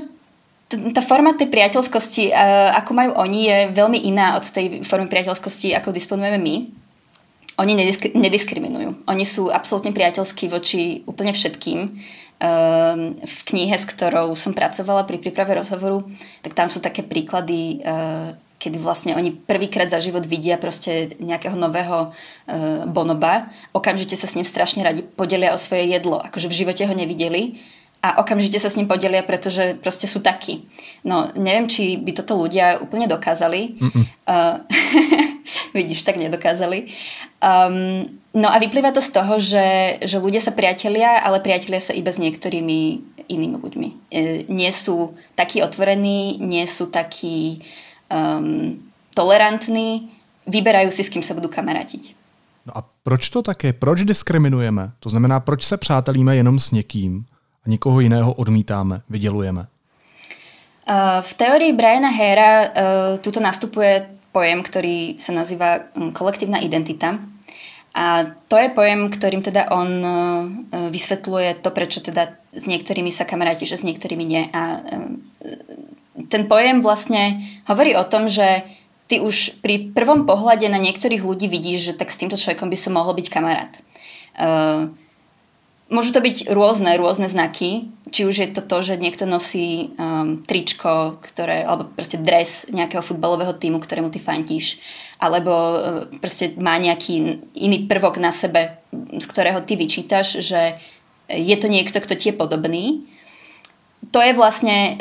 tá 0.69 1.01
forma 1.01 1.33
tej 1.37 1.49
priateľskosti, 1.49 2.33
uh, 2.33 2.77
ako 2.85 2.91
majú 2.93 3.11
oni, 3.17 3.41
je 3.49 3.59
veľmi 3.73 3.99
iná 4.05 4.37
od 4.37 4.45
tej 4.45 4.85
formy 4.85 5.09
priateľskosti, 5.09 5.73
ako 5.73 5.93
disponujeme 5.95 6.41
my. 6.41 6.55
Oni 7.65 7.73
nedisk- 7.79 8.13
nediskriminujú. 8.13 9.07
Oni 9.07 9.25
sú 9.25 9.49
absolútne 9.49 9.95
priateľskí 9.95 10.51
voči 10.51 11.07
úplne 11.07 11.31
všetkým. 11.31 11.79
Um, 12.45 13.15
v 13.23 13.41
knihe, 13.47 13.79
s 13.79 13.87
ktorou 13.87 14.35
som 14.35 14.53
pracovala 14.53 15.07
pri 15.07 15.23
príprave 15.23 15.55
rozhovoru, 15.55 16.03
tak 16.43 16.53
tam 16.53 16.67
sú 16.67 16.83
také 16.83 17.07
príklady, 17.07 17.81
uh, 17.87 18.35
kedy 18.59 18.77
vlastne 18.83 19.15
oni 19.15 19.33
prvýkrát 19.33 19.87
za 19.87 20.03
život 20.03 20.27
vidia 20.27 20.59
proste 20.59 21.15
nejakého 21.23 21.55
nového 21.55 22.11
uh, 22.11 22.85
bonoba. 22.91 23.49
Okamžite 23.71 24.19
sa 24.19 24.27
s 24.27 24.35
ním 24.35 24.45
strašne 24.45 24.83
radi 24.83 25.01
podelia 25.07 25.55
o 25.55 25.63
svoje 25.63 25.89
jedlo. 25.89 26.21
Akože 26.21 26.51
v 26.51 26.59
živote 26.67 26.83
ho 26.85 26.93
nevideli 26.93 27.63
a 28.05 28.21
okamžite 28.21 28.61
sa 28.61 28.69
s 28.69 28.77
ním 28.77 28.85
podelia, 28.85 29.25
pretože 29.25 29.81
proste 29.81 30.05
sú 30.05 30.21
takí. 30.21 30.69
No, 31.09 31.33
neviem, 31.33 31.65
či 31.65 31.97
by 31.97 32.13
toto 32.13 32.37
ľudia 32.37 32.77
úplne 32.85 33.09
dokázali. 33.09 33.81
Uh, 34.29 34.61
vidíš, 35.79 36.05
tak 36.05 36.21
nedokázali. 36.21 36.93
Um, 37.41 38.21
no 38.37 38.53
a 38.53 38.61
vyplýva 38.61 38.93
to 38.93 39.01
z 39.01 39.09
toho, 39.09 39.41
že, 39.41 39.97
že 40.05 40.21
ľudia 40.21 40.45
sa 40.45 40.53
priatelia, 40.53 41.25
ale 41.25 41.41
priatelia 41.41 41.81
sa 41.81 41.97
iba 41.97 42.13
s 42.13 42.21
niektorými 42.21 43.01
inými 43.25 43.57
ľuďmi. 43.57 43.89
Nie 44.53 44.73
sú 44.77 45.17
takí 45.33 45.65
otvorení, 45.65 46.37
nie 46.45 46.69
sú 46.69 46.93
takí 46.93 47.65
um, 48.13 48.85
tolerantní, 49.17 50.13
vyberajú 50.45 50.93
si, 50.93 51.09
s 51.09 51.09
kým 51.09 51.25
sa 51.25 51.33
budú 51.33 51.49
kamarátiť. 51.49 52.13
No 52.69 52.77
a 52.77 52.85
proč 52.85 53.33
to 53.33 53.41
také? 53.41 53.73
Proč 53.73 54.05
diskriminujeme? 54.05 54.93
To 55.01 55.09
znamená, 55.09 55.41
proč 55.41 55.65
se 55.65 55.77
přátelíme 55.77 56.37
jenom 56.37 56.61
s 56.61 56.71
někým 56.71 57.25
a 57.67 57.71
nikoho 57.71 58.01
jiného 58.01 58.33
odmítáme, 58.33 59.01
vydělujeme? 59.11 59.67
V 61.21 61.35
teórii 61.35 61.73
Briana 61.73 62.09
Hera 62.09 62.69
tuto 63.25 63.41
nastupuje 63.41 64.05
pojem, 64.33 64.61
ktorý 64.61 65.17
sa 65.17 65.33
nazýva 65.33 65.89
hm, 65.97 66.13
kolektívna 66.13 66.61
identita. 66.61 67.19
A 67.95 68.27
to 68.51 68.59
je 68.59 68.69
pojem, 68.75 69.07
ktorým 69.07 69.41
teda 69.41 69.71
on 69.71 70.03
vysvetľuje 70.91 71.63
to, 71.63 71.71
prečo 71.71 72.03
teda 72.03 72.35
s 72.51 72.67
niektorými 72.67 73.15
sa 73.15 73.23
kamaráti, 73.23 73.71
že 73.71 73.79
s 73.79 73.87
niektorými 73.87 74.25
nie. 74.27 74.51
A 74.51 74.83
ten 76.27 76.51
pojem 76.51 76.83
vlastne 76.83 77.47
hovorí 77.71 77.95
o 77.95 78.03
tom, 78.03 78.27
že 78.27 78.67
ty 79.07 79.23
už 79.23 79.63
pri 79.63 79.95
prvom 79.95 80.27
pohľade 80.27 80.67
na 80.67 80.83
niektorých 80.83 81.23
ľudí 81.23 81.47
vidíš, 81.47 81.95
že 81.95 81.97
tak 81.97 82.11
s 82.11 82.19
týmto 82.19 82.35
človekom 82.35 82.67
by 82.67 82.79
som 82.79 82.99
mohol 82.99 83.15
byť 83.15 83.27
kamarát. 83.31 83.73
Uh, 84.35 84.91
môžu 85.89 86.11
to 86.13 86.21
byť 86.21 86.49
rôzne, 86.53 86.97
rôzne 86.97 87.29
znaky, 87.29 87.91
či 88.09 88.25
už 88.25 88.35
je 88.41 88.49
to 88.55 88.63
to, 88.65 88.79
že 88.81 89.03
niekto 89.03 89.27
nosí 89.27 89.91
um, 89.99 90.41
tričko, 90.47 91.19
ktoré, 91.21 91.67
alebo 91.67 91.91
proste 91.91 92.17
dres 92.21 92.69
nejakého 92.71 93.03
futbalového 93.03 93.53
týmu, 93.57 93.83
ktorému 93.83 94.09
ty 94.09 94.23
fantíš, 94.23 94.79
alebo 95.19 95.53
uh, 95.53 95.79
proste 96.21 96.55
má 96.57 96.79
nejaký 96.79 97.43
iný 97.59 97.85
prvok 97.91 98.17
na 98.23 98.33
sebe, 98.33 98.81
z 98.93 99.27
ktorého 99.27 99.61
ty 99.67 99.75
vyčítaš, 99.75 100.41
že 100.41 100.79
je 101.29 101.57
to 101.57 101.69
niekto, 101.73 101.99
kto 102.01 102.15
ti 102.17 102.31
je 102.31 102.37
podobný 102.37 103.14
to 104.11 104.19
je 104.19 104.33
vlastne 104.35 104.77
e, 104.77 104.93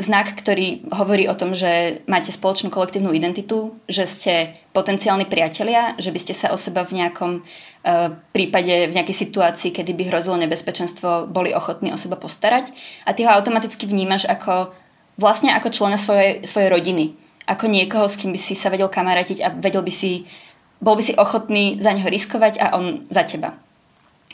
znak, 0.00 0.32
ktorý 0.32 0.88
hovorí 0.88 1.28
o 1.28 1.36
tom, 1.36 1.52
že 1.52 2.00
máte 2.08 2.32
spoločnú 2.32 2.72
kolektívnu 2.72 3.12
identitu, 3.12 3.76
že 3.84 4.08
ste 4.08 4.34
potenciálni 4.72 5.28
priatelia, 5.28 5.92
že 6.00 6.08
by 6.08 6.18
ste 6.22 6.34
sa 6.34 6.48
o 6.50 6.58
seba 6.58 6.82
v 6.82 7.04
nejakom 7.04 7.32
e, 7.38 7.40
prípade, 8.32 8.88
v 8.88 8.96
nejakej 8.96 9.28
situácii, 9.28 9.70
kedy 9.70 9.92
by 9.92 10.08
hrozilo 10.08 10.40
nebezpečenstvo, 10.40 11.28
boli 11.28 11.52
ochotní 11.52 11.92
o 11.92 12.00
seba 12.00 12.16
postarať 12.16 12.72
a 13.04 13.12
ty 13.12 13.28
ho 13.28 13.30
automaticky 13.36 13.84
vnímaš 13.84 14.24
ako 14.24 14.72
vlastne 15.20 15.52
ako 15.52 15.68
člena 15.68 16.00
svojej, 16.00 16.46
svojej 16.48 16.72
rodiny. 16.72 17.04
Ako 17.44 17.68
niekoho, 17.68 18.08
s 18.08 18.16
kým 18.16 18.32
by 18.32 18.40
si 18.40 18.56
sa 18.56 18.72
vedel 18.72 18.88
kamarátiť 18.88 19.38
a 19.44 19.52
vedel 19.52 19.84
by 19.84 19.92
si, 19.92 20.24
bol 20.80 20.96
by 20.96 21.04
si 21.04 21.12
ochotný 21.18 21.80
za 21.84 21.92
neho 21.92 22.08
riskovať 22.08 22.60
a 22.62 22.80
on 22.80 23.04
za 23.12 23.28
teba. 23.28 23.60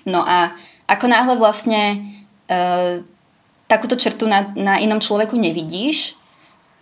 No 0.07 0.23
a 0.23 0.55
ako 0.85 1.09
náhle 1.09 1.35
vlastne 1.41 1.81
e, 2.47 3.01
takúto 3.75 3.99
črtu 3.99 4.31
na, 4.31 4.55
na 4.55 4.79
inom 4.79 5.03
človeku 5.03 5.35
nevidíš, 5.35 6.15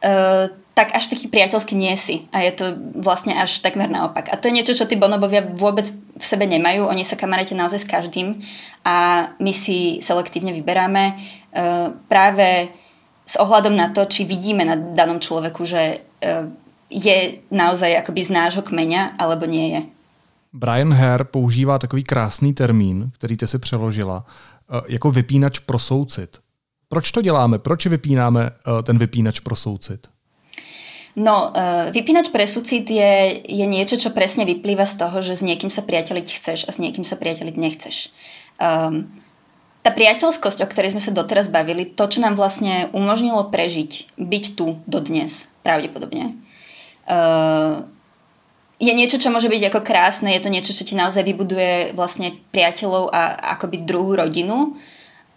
uh, 0.05 0.53
tak 0.77 0.93
až 0.93 1.09
taký 1.09 1.33
priateľský 1.33 1.73
nie 1.73 1.97
si. 1.97 2.29
A 2.33 2.45
je 2.45 2.53
to 2.53 2.65
vlastne 3.01 3.33
až 3.33 3.65
takmer 3.65 3.89
naopak. 3.89 4.29
A 4.29 4.37
to 4.37 4.53
je 4.53 4.57
niečo, 4.61 4.77
čo 4.77 4.85
tí 4.85 5.01
bonobovia 5.01 5.41
vôbec 5.41 5.89
v 5.93 6.25
sebe 6.25 6.45
nemajú. 6.45 6.89
Oni 6.89 7.05
sa 7.05 7.17
kamaráte 7.17 7.57
naozaj 7.57 7.81
s 7.85 7.89
každým 7.89 8.45
a 8.85 9.29
my 9.41 9.53
si 9.57 10.05
selektívne 10.05 10.53
vyberáme 10.53 11.17
uh, 11.17 11.97
práve 12.13 12.69
s 13.25 13.41
ohľadom 13.41 13.73
na 13.73 13.89
to, 13.97 14.05
či 14.05 14.29
vidíme 14.29 14.69
na 14.69 14.77
danom 14.77 15.17
človeku, 15.17 15.65
že 15.65 16.05
uh, 16.05 16.49
je 16.93 17.41
naozaj 17.49 18.05
akoby 18.05 18.21
z 18.21 18.31
nášho 18.37 18.61
kmeňa, 18.61 19.17
alebo 19.17 19.49
nie 19.49 19.73
je. 19.73 19.81
Brian 20.53 20.93
Hare 20.93 21.25
používá 21.25 21.79
takový 21.81 22.05
krásný 22.05 22.53
termín, 22.53 23.11
který 23.17 23.37
ty 23.37 23.47
si 23.47 23.59
přeložila, 23.59 24.25
jako 24.89 25.11
vypínač 25.11 25.59
pro 25.59 25.79
soucit. 25.79 26.39
Proč 26.93 27.13
to 27.13 27.23
děláme? 27.23 27.59
Proč 27.59 27.87
vypínáme 27.87 28.51
uh, 28.51 28.83
ten 28.83 28.99
vypínač 28.99 29.41
pro 29.41 29.57
soucit? 29.57 30.07
No, 31.17 31.49
uh, 31.49 31.89
vypínač 31.89 32.29
pre 32.29 32.45
súcit 32.45 32.85
je, 32.85 33.41
je 33.49 33.65
niečo, 33.65 33.97
čo 33.97 34.13
presne 34.13 34.45
vyplýva 34.45 34.85
z 34.85 35.01
toho, 35.01 35.25
že 35.25 35.41
s 35.41 35.43
niekým 35.45 35.73
sa 35.73 35.81
priateľiť 35.81 36.29
chceš 36.29 36.59
a 36.69 36.71
s 36.73 36.77
niekým 36.77 37.01
sa 37.01 37.17
priateľiť 37.17 37.57
nechceš. 37.57 38.13
Um, 38.61 39.09
tá 39.81 39.89
priateľskosť, 39.89 40.61
o 40.61 40.69
ktorej 40.69 40.93
sme 40.93 41.01
sa 41.01 41.17
doteraz 41.17 41.49
bavili, 41.49 41.89
to, 41.89 42.05
čo 42.05 42.21
nám 42.21 42.37
vlastne 42.37 42.93
umožnilo 42.93 43.49
prežiť, 43.49 44.13
byť 44.21 44.45
tu 44.53 44.77
dodnes, 44.85 45.49
pravdepodobne, 45.65 46.37
uh, 47.09 47.89
je 48.77 48.93
niečo, 48.93 49.17
čo 49.17 49.33
môže 49.33 49.49
byť 49.49 49.73
ako 49.73 49.81
krásne, 49.81 50.37
je 50.37 50.45
to 50.45 50.53
niečo, 50.53 50.77
čo 50.77 50.85
ti 50.85 50.93
naozaj 50.93 51.25
vybuduje 51.25 51.97
vlastne 51.97 52.37
priateľov 52.53 53.09
a 53.09 53.57
akoby 53.57 53.81
druhú 53.81 54.13
rodinu, 54.13 54.77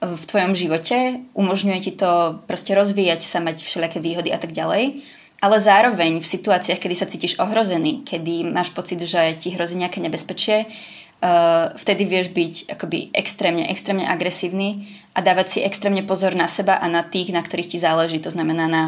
v 0.04 0.24
tvojom 0.28 0.54
živote, 0.54 1.24
umožňuje 1.34 1.80
ti 1.80 1.92
to 1.96 2.44
proste 2.46 2.76
rozvíjať 2.76 3.22
sa, 3.24 3.40
mať 3.40 3.64
všelijaké 3.64 4.04
výhody 4.04 4.30
a 4.36 4.40
tak 4.40 4.52
ďalej. 4.52 5.06
Ale 5.40 5.58
zároveň 5.60 6.20
v 6.20 6.28
situáciách, 6.28 6.80
kedy 6.80 6.96
sa 6.96 7.10
cítiš 7.10 7.38
ohrozený, 7.40 8.08
kedy 8.08 8.48
máš 8.50 8.72
pocit, 8.72 9.00
že 9.04 9.36
ti 9.36 9.52
hrozí 9.54 9.76
nejaké 9.76 10.00
nebezpečie, 10.00 10.66
uh, 10.66 11.76
vtedy 11.76 12.08
vieš 12.08 12.32
byť 12.32 12.72
akoby 12.76 13.12
extrémne, 13.12 13.68
extrémne 13.68 14.08
agresívny 14.08 14.88
a 15.12 15.20
dávať 15.22 15.48
si 15.48 15.60
extrémne 15.62 16.04
pozor 16.08 16.34
na 16.34 16.48
seba 16.48 16.80
a 16.80 16.88
na 16.88 17.04
tých, 17.04 17.36
na 17.36 17.44
ktorých 17.44 17.76
ti 17.76 17.78
záleží. 17.78 18.18
To 18.24 18.32
znamená 18.32 18.66
na 18.68 18.84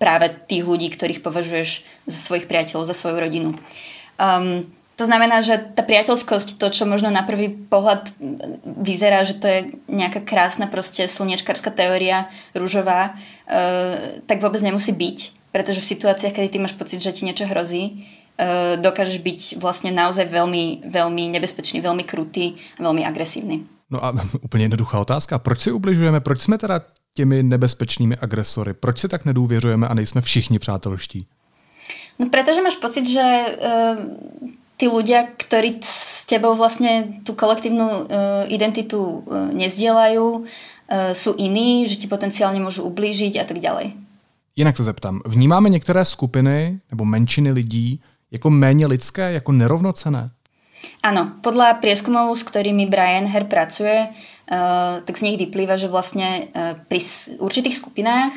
práve 0.00 0.32
tých 0.50 0.66
ľudí, 0.66 0.90
ktorých 0.90 1.22
považuješ 1.22 1.84
za 2.10 2.18
svojich 2.18 2.50
priateľov, 2.50 2.88
za 2.88 2.96
svoju 2.96 3.16
rodinu. 3.20 3.50
Um, 4.18 4.68
to 4.96 5.04
znamená, 5.04 5.42
že 5.42 5.58
tá 5.74 5.82
priateľskosť, 5.82 6.54
to, 6.54 6.70
čo 6.70 6.86
možno 6.86 7.10
na 7.10 7.26
prvý 7.26 7.50
pohľad 7.50 8.14
vyzerá, 8.62 9.26
že 9.26 9.34
to 9.34 9.46
je 9.50 9.58
nejaká 9.90 10.22
krásna 10.22 10.70
proste 10.70 11.10
slniečkárska 11.10 11.74
teória, 11.74 12.30
rúžová, 12.54 13.18
e, 13.46 14.22
tak 14.22 14.38
vôbec 14.38 14.62
nemusí 14.62 14.94
byť, 14.94 15.50
pretože 15.50 15.82
v 15.82 15.90
situáciách, 15.98 16.34
kedy 16.38 16.48
ty 16.48 16.58
máš 16.62 16.78
pocit, 16.78 17.02
že 17.02 17.10
ti 17.10 17.26
niečo 17.26 17.42
hrozí, 17.42 18.06
e, 18.38 18.78
dokážeš 18.78 19.18
byť 19.18 19.40
vlastne 19.58 19.90
naozaj 19.90 20.30
veľmi, 20.30 20.86
veľmi 20.86 21.24
nebezpečný, 21.26 21.82
veľmi 21.82 22.06
krutý, 22.06 22.54
veľmi 22.78 23.02
agresívny. 23.02 23.66
No 23.90 24.04
a 24.04 24.14
úplně 24.42 24.64
jednoduchá 24.64 24.98
otázka. 24.98 25.38
Proč 25.38 25.60
si 25.60 25.72
ubližujeme? 25.72 26.20
Proč 26.20 26.42
jsme 26.42 26.58
teda 26.58 26.80
těmi 27.14 27.42
nebezpečnými 27.42 28.16
agresory? 28.16 28.74
Proč 28.74 28.98
si 28.98 29.08
tak 29.08 29.24
nedůvěřujeme 29.24 29.88
a 29.88 29.94
nejsme 29.94 30.20
všichni 30.20 30.58
přátelští? 30.58 31.26
No 32.18 32.28
pretože 32.30 32.62
máš 32.62 32.76
pocit, 32.76 33.06
že 33.08 33.20
uh, 33.20 34.50
tí 34.84 34.92
ľudia, 34.92 35.32
ktorí 35.32 35.80
s 35.80 36.28
tebou 36.28 36.52
vlastne 36.52 37.24
tú 37.24 37.32
kolektívnu 37.32 37.88
uh, 37.88 38.04
identitu 38.52 39.24
uh, 39.24 39.48
nezdielajú, 39.48 40.44
uh, 40.44 41.16
sú 41.16 41.32
iní, 41.40 41.88
že 41.88 41.96
ti 41.96 42.04
potenciálně 42.04 42.60
môžu 42.60 42.84
ublížiť 42.84 43.40
a 43.40 43.44
tak 43.48 43.64
ďalej. 43.64 43.96
Jinak 44.56 44.76
se 44.76 44.84
zeptám, 44.84 45.20
vnímáme 45.26 45.68
některé 45.68 46.04
skupiny 46.04 46.80
nebo 46.90 47.04
menšiny 47.04 47.50
lidí 47.50 48.00
jako 48.30 48.50
méně 48.50 48.86
lidské, 48.86 49.32
jako 49.32 49.52
nerovnocené? 49.52 50.30
Áno, 51.00 51.40
podľa 51.40 51.80
prieskumov, 51.80 52.36
s 52.36 52.44
ktorými 52.44 52.86
Brian 52.92 53.24
Herr 53.24 53.48
pracuje, 53.48 54.12
tak 55.04 55.16
z 55.16 55.22
nich 55.24 55.40
vyplýva, 55.40 55.80
že 55.80 55.88
vlastne 55.88 56.52
pri 56.92 57.00
určitých 57.40 57.80
skupinách 57.80 58.36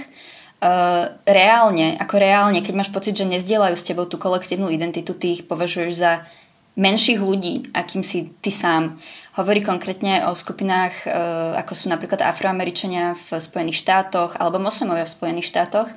Uh, 0.58 1.14
reálne, 1.30 2.02
ako 2.02 2.18
reálne, 2.18 2.66
keď 2.66 2.74
máš 2.74 2.90
pocit, 2.90 3.14
že 3.14 3.30
nezdielajú 3.30 3.78
s 3.78 3.86
tebou 3.86 4.10
tú 4.10 4.18
kolektívnu 4.18 4.74
identitu, 4.74 5.14
ty 5.14 5.38
ich 5.38 5.46
považuješ 5.46 5.94
za 5.94 6.26
menších 6.74 7.22
ľudí, 7.22 7.70
akým 7.78 8.02
si 8.02 8.34
ty 8.42 8.50
sám. 8.50 8.98
Hovorí 9.38 9.62
konkrétne 9.62 10.26
o 10.26 10.34
skupinách, 10.34 11.06
uh, 11.06 11.54
ako 11.62 11.74
sú 11.78 11.94
napríklad 11.94 12.26
Afroameričania 12.26 13.14
v 13.14 13.38
Spojených 13.38 13.86
štátoch 13.86 14.34
alebo 14.42 14.58
moslimovia 14.58 15.06
v 15.06 15.14
Spojených 15.14 15.46
štátoch. 15.46 15.94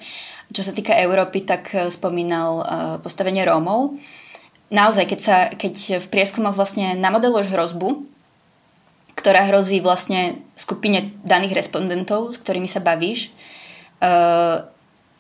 Čo 0.52 0.60
sa 0.60 0.76
týka 0.76 0.92
Európy, 0.92 1.40
tak 1.48 1.72
uh, 1.72 1.88
spomínal 1.88 2.50
uh, 2.60 2.66
postavenie 3.00 3.40
Rómov. 3.48 3.96
Naozaj, 4.68 5.04
keď, 5.08 5.20
sa, 5.24 5.36
keď 5.56 6.04
v 6.04 6.10
prieskumoch 6.12 6.52
vlastne 6.52 7.00
namodeluješ 7.00 7.48
hrozbu, 7.48 8.04
ktorá 9.16 9.48
hrozí 9.48 9.80
vlastne 9.80 10.40
skupine 10.52 11.16
daných 11.24 11.56
respondentov, 11.56 12.36
s 12.36 12.38
ktorými 12.44 12.68
sa 12.68 12.84
bavíš, 12.84 13.32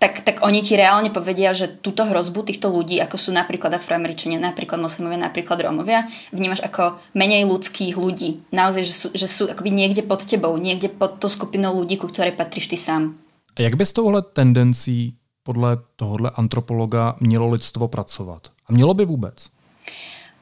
tak, 0.00 0.24
tak 0.24 0.40
oni 0.40 0.64
ti 0.64 0.80
reálne 0.80 1.12
povedia, 1.12 1.52
že 1.52 1.68
túto 1.68 2.08
hrozbu 2.08 2.48
týchto 2.48 2.72
ľudí, 2.72 2.96
ako 3.04 3.20
sú 3.20 3.30
napríklad 3.36 3.76
afroameričania, 3.76 4.40
napríklad 4.40 4.80
moslimovia, 4.80 5.20
napríklad 5.20 5.60
Rómovia, 5.60 6.08
vnímaš 6.32 6.64
ako 6.64 6.96
menej 7.12 7.44
ľudských 7.44 8.00
ľudí. 8.00 8.48
Naozaj, 8.48 8.82
že 8.88 8.94
sú, 8.96 9.08
že 9.12 9.28
sú 9.28 9.44
akoby 9.52 9.68
niekde 9.68 10.00
pod 10.00 10.24
tebou, 10.24 10.56
niekde 10.56 10.88
pod 10.88 11.20
tou 11.20 11.28
skupinou 11.28 11.76
ľudí, 11.76 12.00
ku 12.00 12.08
ktorej 12.08 12.32
patríš 12.32 12.72
ty 12.72 12.80
sám. 12.80 13.20
A 13.56 13.62
jak 13.62 13.76
by 13.76 13.84
z 13.86 13.92
tohohle 13.92 14.22
tendencí 14.22 15.14
podle 15.42 15.76
tohohle 15.96 16.30
antropologa 16.34 17.16
mělo 17.20 17.48
lidstvo 17.48 17.88
pracovat? 17.88 18.48
A 18.66 18.72
mělo 18.72 18.94
by 18.94 19.04
vůbec? 19.04 19.48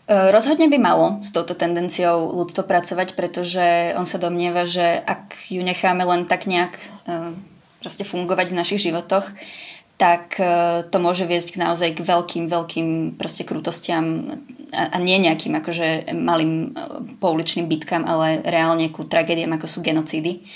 E, 0.09 0.31
rozhodne 0.31 0.69
by 0.69 0.79
malo 0.79 1.21
s 1.21 1.29
touto 1.29 1.53
tendenciou 1.53 2.33
ľudstvo 2.33 2.65
pracovať, 2.65 3.13
pretože 3.13 3.93
on 3.93 4.09
sa 4.09 4.17
domnieva, 4.17 4.65
že 4.65 5.05
ak 5.05 5.53
ju 5.53 5.61
necháme 5.61 6.01
len 6.01 6.25
tak 6.25 6.49
nejak 6.49 6.81
e, 6.81 6.85
proste 7.79 8.03
fungovať 8.03 8.51
v 8.51 8.59
našich 8.59 8.81
životoch, 8.91 9.31
tak 9.99 10.39
e, 10.39 10.47
to 10.87 10.99
môže 11.03 11.27
viesť 11.27 11.59
k 11.59 11.63
naozaj 11.63 11.91
k 11.99 12.07
veľkým, 12.07 12.45
veľkým 12.47 12.89
proste 13.19 13.43
krutostiam 13.43 14.39
a, 14.71 14.97
nie 15.03 15.19
nejakým 15.19 15.59
akože 15.59 16.15
malým 16.15 16.71
e, 16.71 17.19
pouličným 17.19 17.67
bitkám, 17.67 18.07
ale 18.07 18.39
reálne 18.47 18.87
ku 18.95 19.03
tragédiám, 19.03 19.59
ako 19.59 19.67
sú 19.67 19.79
genocídy. 19.83 20.47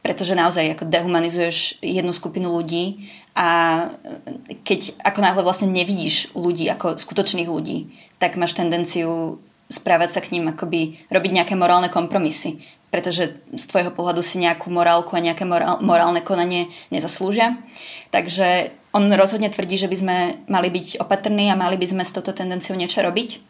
pretože 0.00 0.38
naozaj 0.38 0.78
ako 0.78 0.86
dehumanizuješ 0.86 1.82
jednu 1.82 2.14
skupinu 2.14 2.54
ľudí 2.54 3.10
a 3.34 3.90
keď 4.62 4.94
ako 5.02 5.18
náhle 5.18 5.42
vlastne 5.42 5.66
nevidíš 5.66 6.30
ľudí 6.32 6.70
ako 6.70 6.96
skutočných 6.96 7.50
ľudí, 7.50 7.90
tak 8.22 8.38
máš 8.38 8.54
tendenciu 8.54 9.42
správať 9.66 10.14
sa 10.14 10.20
k 10.22 10.38
ním, 10.38 10.54
akoby 10.54 11.10
robiť 11.10 11.30
nejaké 11.34 11.54
morálne 11.58 11.90
kompromisy, 11.90 12.62
pretože 12.90 13.36
z 13.52 13.64
tvojho 13.66 13.92
pohľadu 13.92 14.22
si 14.22 14.38
nejakú 14.40 14.70
morálku 14.70 15.12
a 15.18 15.24
nejaké 15.24 15.42
morál, 15.42 15.82
morálne 15.82 16.22
konanie 16.22 16.70
nezaslúžia. 16.94 17.58
Takže 18.14 18.72
on 18.94 19.10
rozhodne 19.12 19.52
tvrdí, 19.52 19.76
že 19.76 19.90
by 19.90 19.96
sme 19.96 20.16
mali 20.48 20.68
byť 20.72 21.02
opatrní 21.02 21.52
a 21.52 21.58
mali 21.58 21.76
by 21.76 21.86
sme 21.86 22.02
s 22.06 22.14
touto 22.14 22.32
tendenciou 22.32 22.78
niečo 22.78 23.04
robiť. 23.04 23.42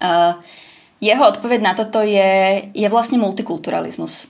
Uh, 0.00 0.36
jeho 1.00 1.24
odpoveď 1.24 1.60
na 1.64 1.72
toto 1.72 2.04
je, 2.04 2.68
je 2.76 2.88
vlastne 2.92 3.16
multikulturalizmus. 3.16 4.28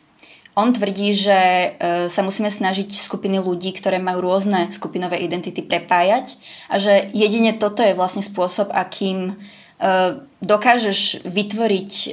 On 0.54 0.70
tvrdí, 0.74 1.14
že 1.14 1.38
e, 1.38 1.68
sa 2.10 2.26
musíme 2.26 2.50
snažiť 2.50 2.90
skupiny 2.90 3.38
ľudí, 3.38 3.70
ktoré 3.70 4.02
majú 4.02 4.34
rôzne 4.34 4.66
skupinové 4.74 5.22
identity 5.22 5.62
prepájať 5.62 6.34
a 6.66 6.76
že 6.82 7.06
jedine 7.14 7.54
toto 7.54 7.86
je 7.86 7.94
vlastne 7.94 8.20
spôsob, 8.20 8.74
akým 8.74 9.38
Eh, 9.80 10.12
dokážeš 10.44 11.24
vytvoriť 11.24 11.92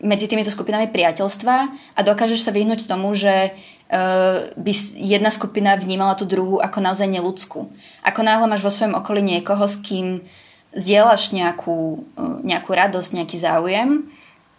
medzi 0.00 0.26
týmito 0.26 0.48
skupinami 0.52 0.88
priateľstva 0.88 1.56
a 1.96 2.00
dokážeš 2.00 2.44
sa 2.44 2.52
vyhnúť 2.52 2.88
tomu, 2.88 3.12
že 3.12 3.52
eh, 3.52 4.36
by 4.56 4.72
jedna 4.96 5.30
skupina 5.32 5.76
vnímala 5.76 6.16
tú 6.16 6.24
druhú 6.24 6.58
ako 6.58 6.78
naozaj 6.80 7.08
neludskú. 7.08 7.68
Ako 8.04 8.20
náhle 8.24 8.48
máš 8.48 8.64
vo 8.64 8.72
svojom 8.72 8.96
okolí 8.96 9.20
niekoho, 9.20 9.64
s 9.64 9.78
kým 9.80 10.24
zdieľaš 10.70 11.34
nejakú, 11.34 12.06
nejakú 12.46 12.70
radosť, 12.70 13.10
nejaký 13.10 13.36
záujem, 13.42 14.06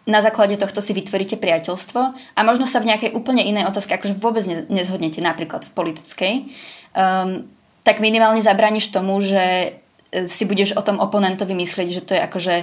na 0.04 0.20
základe 0.20 0.58
tohto 0.58 0.82
si 0.82 0.92
vytvoríte 0.92 1.38
priateľstvo 1.38 2.02
a 2.36 2.40
možno 2.42 2.66
sa 2.66 2.82
v 2.82 2.92
nejakej 2.92 3.14
úplne 3.14 3.46
inej 3.46 3.70
otázke, 3.70 3.96
akože 3.96 4.18
vôbec 4.18 4.44
nezhodnete, 4.68 5.22
napríklad 5.22 5.64
v 5.64 5.72
politickej, 5.72 6.34
um, 6.98 7.46
tak 7.86 8.02
minimálne 8.02 8.42
zabrániš 8.42 8.90
tomu, 8.90 9.22
že 9.22 9.78
si 10.12 10.44
budeš 10.44 10.76
o 10.76 10.84
tom 10.84 11.00
oponentovi 11.00 11.56
myslieť, 11.56 11.88
že 11.88 12.02
to 12.04 12.12
je 12.18 12.22
akože 12.22 12.56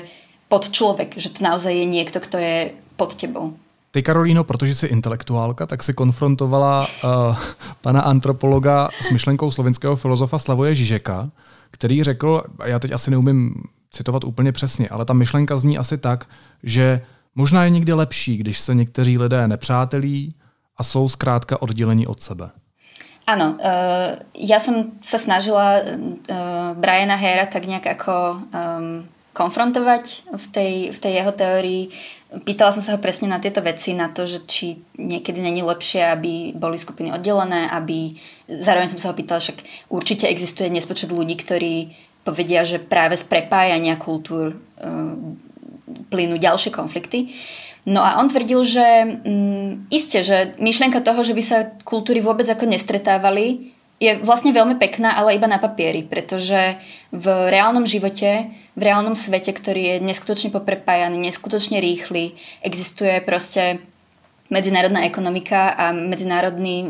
pod 0.49 0.71
člověk, 0.71 1.15
že 1.17 1.31
to 1.31 1.45
naozaj 1.45 1.79
je 1.79 1.85
někdo, 1.85 2.21
kdo 2.21 2.39
je 2.39 2.71
pod 2.97 3.15
tebou. 3.15 3.53
Ty, 3.91 4.03
Karolíno, 4.03 4.45
protože 4.45 4.75
jsi 4.75 4.87
intelektuálka, 4.87 5.67
tak 5.67 5.83
si 5.83 5.95
konfrontovala 5.95 6.87
uh, 7.05 7.37
pana 7.81 8.01
antropologa 8.01 8.89
s 9.01 9.11
myšlenkou 9.11 9.51
slovenského 9.51 9.97
filozofa 9.97 10.39
Slavoje 10.39 10.75
Žižeka, 10.75 11.31
který 11.71 12.03
řekl, 12.03 12.43
a 12.59 12.67
já 12.67 12.79
teď 12.79 12.93
asi 12.93 13.11
neumím 13.11 13.55
citovat 13.91 14.25
úplně 14.25 14.53
přesně, 14.53 14.89
ale 14.89 15.05
ta 15.05 15.13
myšlenka 15.13 15.59
zní 15.59 15.79
asi 15.79 15.99
tak, 15.99 16.27
že 16.63 17.01
možná 17.35 17.65
je 17.65 17.71
někdy 17.71 17.93
lepší, 17.93 18.37
když 18.37 18.61
se 18.61 18.75
někteří 18.75 19.19
lidé 19.19 19.49
nepřátelí 19.49 20.35
a 20.77 20.83
jsou 20.85 21.09
zkrátka 21.09 21.63
oddělení 21.63 22.07
od 22.07 22.23
sebe. 22.23 22.51
Áno, 23.29 23.61
uh, 23.61 24.25
ja 24.33 24.57
som 24.57 24.97
sa 25.05 25.21
snažila 25.21 25.85
uh, 25.85 26.73
Briana 26.81 27.13
Hera 27.13 27.45
tak 27.45 27.69
nejak 27.69 28.01
ako 28.01 28.41
um, 28.41 29.05
konfrontovať 29.39 30.35
v 30.35 30.47
tej, 30.51 30.73
v 30.91 30.99
tej 30.99 31.13
jeho 31.23 31.31
teórii. 31.31 31.83
Pýtala 32.43 32.75
som 32.75 32.83
sa 32.83 32.99
ho 32.99 33.01
presne 33.01 33.31
na 33.31 33.39
tieto 33.39 33.63
veci, 33.63 33.95
na 33.95 34.11
to, 34.11 34.27
že 34.27 34.43
či 34.51 34.83
niekedy 34.99 35.39
není 35.39 35.63
lepšie, 35.63 36.03
aby 36.11 36.53
boli 36.59 36.75
skupiny 36.75 37.15
oddelené, 37.15 37.71
aby... 37.71 38.19
Zároveň 38.51 38.91
som 38.91 38.99
sa 38.99 39.15
ho 39.15 39.19
pýtala, 39.19 39.39
však 39.39 39.89
určite 39.95 40.27
existuje 40.27 40.67
nespočet 40.69 41.15
ľudí, 41.15 41.39
ktorí 41.39 41.95
povedia, 42.27 42.67
že 42.67 42.83
práve 42.83 43.15
z 43.15 43.25
prepájania 43.25 43.97
kultúr 43.97 44.53
uh, 44.53 45.17
plynú 46.11 46.37
ďalšie 46.37 46.75
konflikty. 46.75 47.33
No 47.89 48.05
a 48.05 48.21
on 48.21 48.29
tvrdil, 48.29 48.61
že 48.69 48.85
mm, 49.25 49.89
iste, 49.89 50.21
že 50.21 50.53
myšlienka 50.61 51.01
toho, 51.01 51.25
že 51.25 51.33
by 51.33 51.43
sa 51.47 51.73
kultúry 51.89 52.21
vôbec 52.21 52.45
ako 52.45 52.69
nestretávali, 52.69 53.73
je 53.99 54.15
vlastne 54.23 54.55
veľmi 54.55 54.79
pekná, 54.79 55.19
ale 55.19 55.35
iba 55.35 55.51
na 55.51 55.59
papieri, 55.59 56.07
pretože 56.07 56.79
v 57.11 57.27
reálnom 57.51 57.83
živote, 57.83 58.47
v 58.79 58.83
reálnom 58.83 59.19
svete, 59.19 59.51
ktorý 59.51 59.83
je 59.83 59.97
neskutočne 60.07 60.55
poprepájaný, 60.55 61.19
neskutočne 61.19 61.83
rýchly, 61.83 62.39
existuje 62.63 63.19
proste 63.27 63.83
medzinárodná 64.49 65.05
ekonomika 65.05 65.75
a 65.75 65.93
medzinárodný, 65.93 66.87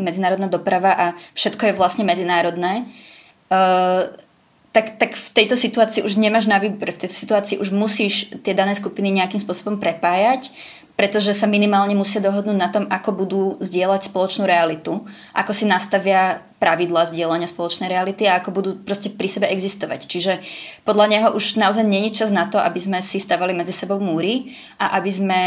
medzinárodná 0.00 0.48
doprava 0.48 0.92
a 0.94 1.06
všetko 1.34 1.70
je 1.70 1.76
vlastne 1.76 2.06
medzinárodné. 2.06 2.88
Uh, 3.52 4.08
tak, 4.72 4.96
tak 4.96 5.12
v 5.12 5.28
tejto 5.36 5.52
situácii 5.52 6.00
už 6.00 6.16
nemáš 6.16 6.48
na 6.48 6.56
výber. 6.56 6.96
V 6.96 7.04
tejto 7.04 7.12
situácii 7.12 7.60
už 7.60 7.76
musíš 7.76 8.32
tie 8.40 8.56
dané 8.56 8.72
skupiny 8.72 9.12
nejakým 9.12 9.44
spôsobom 9.44 9.76
prepájať, 9.76 10.48
pretože 10.92 11.32
sa 11.32 11.48
minimálne 11.48 11.96
musia 11.96 12.20
dohodnúť 12.20 12.58
na 12.58 12.68
tom, 12.68 12.84
ako 12.86 13.10
budú 13.16 13.42
zdieľať 13.64 14.12
spoločnú 14.12 14.44
realitu, 14.44 15.02
ako 15.32 15.52
si 15.56 15.64
nastavia 15.64 16.44
pravidla 16.62 17.10
zdieľania 17.10 17.50
spoločnej 17.50 17.90
reality 17.90 18.28
a 18.28 18.38
ako 18.38 18.50
budú 18.54 18.70
proste 18.78 19.10
pri 19.10 19.26
sebe 19.26 19.46
existovať. 19.50 20.06
Čiže 20.06 20.32
podľa 20.86 21.06
neho 21.10 21.28
už 21.34 21.58
naozaj 21.58 21.82
není 21.82 22.14
čas 22.14 22.30
na 22.30 22.46
to, 22.46 22.62
aby 22.62 22.78
sme 22.78 22.98
si 23.02 23.18
stavali 23.18 23.50
medzi 23.50 23.74
sebou 23.74 23.98
múry 23.98 24.54
a 24.78 24.94
aby 25.00 25.10
sme 25.10 25.40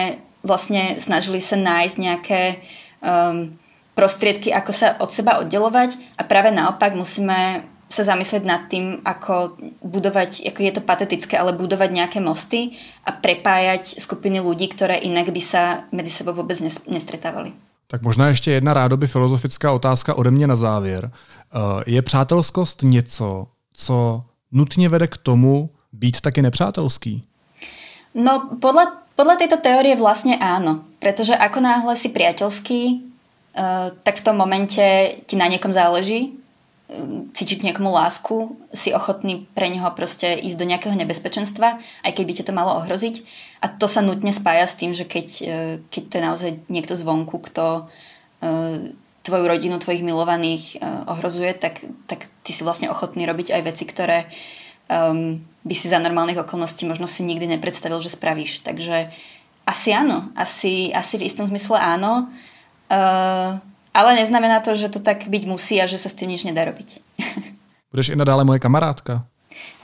vlastne 0.44 1.00
snažili 1.00 1.40
sa 1.40 1.56
nájsť 1.56 1.96
nejaké 1.98 2.42
um, 3.00 3.56
prostriedky, 3.96 4.52
ako 4.52 4.72
sa 4.76 5.00
od 5.00 5.10
seba 5.10 5.40
oddelovať 5.40 5.96
a 6.20 6.28
práve 6.28 6.52
naopak 6.52 6.94
musíme 6.94 7.64
sa 7.90 8.04
zamyslieť 8.04 8.44
nad 8.44 8.66
tým, 8.66 9.06
ako 9.06 9.62
budovať, 9.86 10.50
ako 10.50 10.60
je 10.62 10.74
to 10.74 10.82
patetické, 10.82 11.38
ale 11.38 11.54
budovať 11.54 11.90
nejaké 11.94 12.20
mosty 12.20 12.74
a 13.06 13.14
prepájať 13.14 14.02
skupiny 14.02 14.42
ľudí, 14.42 14.68
ktoré 14.74 14.98
inak 15.06 15.30
by 15.30 15.42
sa 15.42 15.86
medzi 15.94 16.10
sebou 16.12 16.34
vůbec 16.34 16.60
nestretávali. 16.90 17.54
Tak 17.88 18.02
možná 18.02 18.28
ještě 18.28 18.52
jedna 18.52 18.74
rádoby 18.74 19.08
filozofická 19.08 19.72
otázka 19.72 20.14
ode 20.14 20.32
mě 20.32 20.48
na 20.48 20.56
závěr. 20.56 21.12
Eh, 21.12 21.84
je 21.86 22.02
přátelskost 22.02 22.82
něco, 22.84 23.48
co 23.74 24.24
nutně 24.52 24.90
vede 24.90 25.08
k 25.08 25.18
tomu 25.18 25.70
být 25.94 26.22
taky 26.22 26.42
nepřátelský? 26.42 27.22
No, 28.16 28.48
podľa, 28.64 29.12
podľa 29.20 29.36
tejto 29.44 29.60
teórie 29.60 30.00
vlastne 30.00 30.40
áno. 30.40 30.88
Pretože 31.04 31.36
ako 31.36 31.60
náhle 31.60 31.94
si 32.00 32.16
priateľský, 32.16 32.82
uh, 32.96 33.92
tak 34.08 34.24
v 34.24 34.24
tom 34.24 34.40
momente 34.40 34.80
ti 35.28 35.36
na 35.36 35.52
niekom 35.52 35.76
záleží 35.76 36.40
cítiť 37.34 37.62
k 37.62 37.66
niekomu 37.72 37.90
lásku, 37.90 38.54
si 38.70 38.94
ochotný 38.94 39.50
pre 39.58 39.74
neho 39.74 39.90
proste 39.98 40.38
ísť 40.38 40.58
do 40.62 40.70
nejakého 40.70 40.94
nebezpečenstva, 40.94 41.82
aj 41.82 42.12
keď 42.14 42.24
by 42.24 42.34
ťa 42.38 42.46
to 42.46 42.54
malo 42.54 42.78
ohroziť. 42.78 43.26
A 43.66 43.74
to 43.74 43.90
sa 43.90 44.06
nutne 44.06 44.30
spája 44.30 44.70
s 44.70 44.78
tým, 44.78 44.94
že 44.94 45.10
keď, 45.10 45.28
e, 45.42 45.54
keď 45.90 46.04
to 46.06 46.14
je 46.14 46.24
naozaj 46.24 46.52
niekto 46.70 46.94
zvonku, 46.94 47.42
kto 47.42 47.90
e, 48.46 48.54
tvoju 49.26 49.46
rodinu, 49.50 49.82
tvojich 49.82 50.06
milovaných 50.06 50.78
e, 50.78 50.86
ohrozuje, 51.10 51.58
tak, 51.58 51.82
tak 52.06 52.30
ty 52.46 52.54
si 52.54 52.62
vlastne 52.62 52.94
ochotný 52.94 53.26
robiť 53.26 53.58
aj 53.58 53.62
veci, 53.66 53.90
ktoré 53.90 54.30
um, 54.86 55.42
by 55.66 55.74
si 55.74 55.90
za 55.90 55.98
normálnych 55.98 56.38
okolností 56.46 56.86
možno 56.86 57.10
si 57.10 57.26
nikdy 57.26 57.50
nepredstavil, 57.58 57.98
že 57.98 58.14
spravíš. 58.14 58.62
Takže 58.62 59.10
asi 59.66 59.90
áno, 59.90 60.30
asi, 60.38 60.94
asi 60.94 61.18
v 61.18 61.26
istom 61.26 61.50
zmysle 61.50 61.82
áno. 61.82 62.30
Uh, 62.86 63.58
ale 63.96 64.20
neznamená 64.20 64.60
to, 64.60 64.76
že 64.76 64.92
to 64.92 65.00
tak 65.00 65.32
byť 65.32 65.44
musí 65.48 65.80
a 65.80 65.88
že 65.88 65.96
sa 65.96 66.12
s 66.12 66.20
tým 66.20 66.36
nič 66.36 66.44
nedá 66.44 66.68
robiť. 66.68 67.00
Budeš 67.96 68.12
i 68.12 68.20
nadále 68.20 68.44
moje 68.44 68.60
kamarátka? 68.60 69.24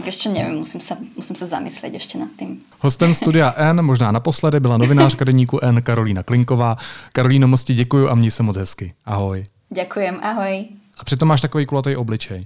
Vieš 0.04 0.28
čo, 0.28 0.28
neviem, 0.36 0.60
musím 0.60 0.84
sa, 0.84 1.00
musím 1.16 1.40
sa 1.40 1.48
zamyslieť 1.48 1.96
ešte 1.96 2.20
nad 2.20 2.28
tým. 2.36 2.60
Hostem 2.84 3.16
studia 3.16 3.56
N, 3.56 3.80
možná 3.80 4.12
naposledy, 4.12 4.60
byla 4.60 4.78
novinářka 4.78 5.24
deníku 5.26 5.64
N 5.64 5.82
Karolína 5.82 6.24
Klinková. 6.24 6.78
Karolíno, 7.16 7.48
moc 7.48 7.64
ti 7.64 7.74
děkuju 7.74 8.10
a 8.10 8.16
měj 8.16 8.32
se 8.32 8.44
moc 8.44 8.58
hezky. 8.58 8.94
Ahoj. 9.06 9.44
Ďakujem, 9.72 10.20
ahoj. 10.22 10.66
A 10.98 11.04
přitom 11.04 11.28
máš 11.28 11.42
takový 11.42 11.66
kulatý 11.66 11.96
obličej. 11.96 12.46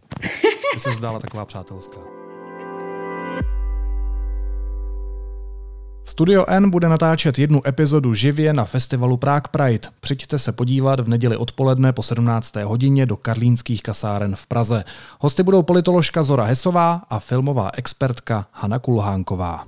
Ty 0.73 0.79
se 0.79 0.91
zdála 0.91 1.19
taková 1.19 1.45
přátelská. 1.45 2.14
Studio 6.07 6.45
N 6.47 6.69
bude 6.69 6.89
natáčet 6.89 7.39
jednu 7.39 7.67
epizodu 7.67 8.13
živě 8.13 8.53
na 8.53 8.65
festivalu 8.65 9.17
Prague 9.17 9.49
Pride. 9.51 9.87
Přijďte 9.99 10.39
se 10.39 10.51
podívat 10.51 10.99
v 10.99 11.07
neděli 11.07 11.37
odpoledne 11.37 11.93
po 11.93 12.03
17. 12.03 12.55
hodině 12.55 13.05
do 13.05 13.17
karlínských 13.17 13.83
kasáren 13.83 14.35
v 14.35 14.47
Praze. 14.47 14.83
Hosty 15.19 15.43
budou 15.43 15.63
politoložka 15.63 16.23
Zora 16.23 16.43
Hesová 16.43 17.01
a 17.09 17.19
filmová 17.19 17.71
expertka 17.77 18.47
Hana 18.51 18.79
Kulhánková. 18.79 19.65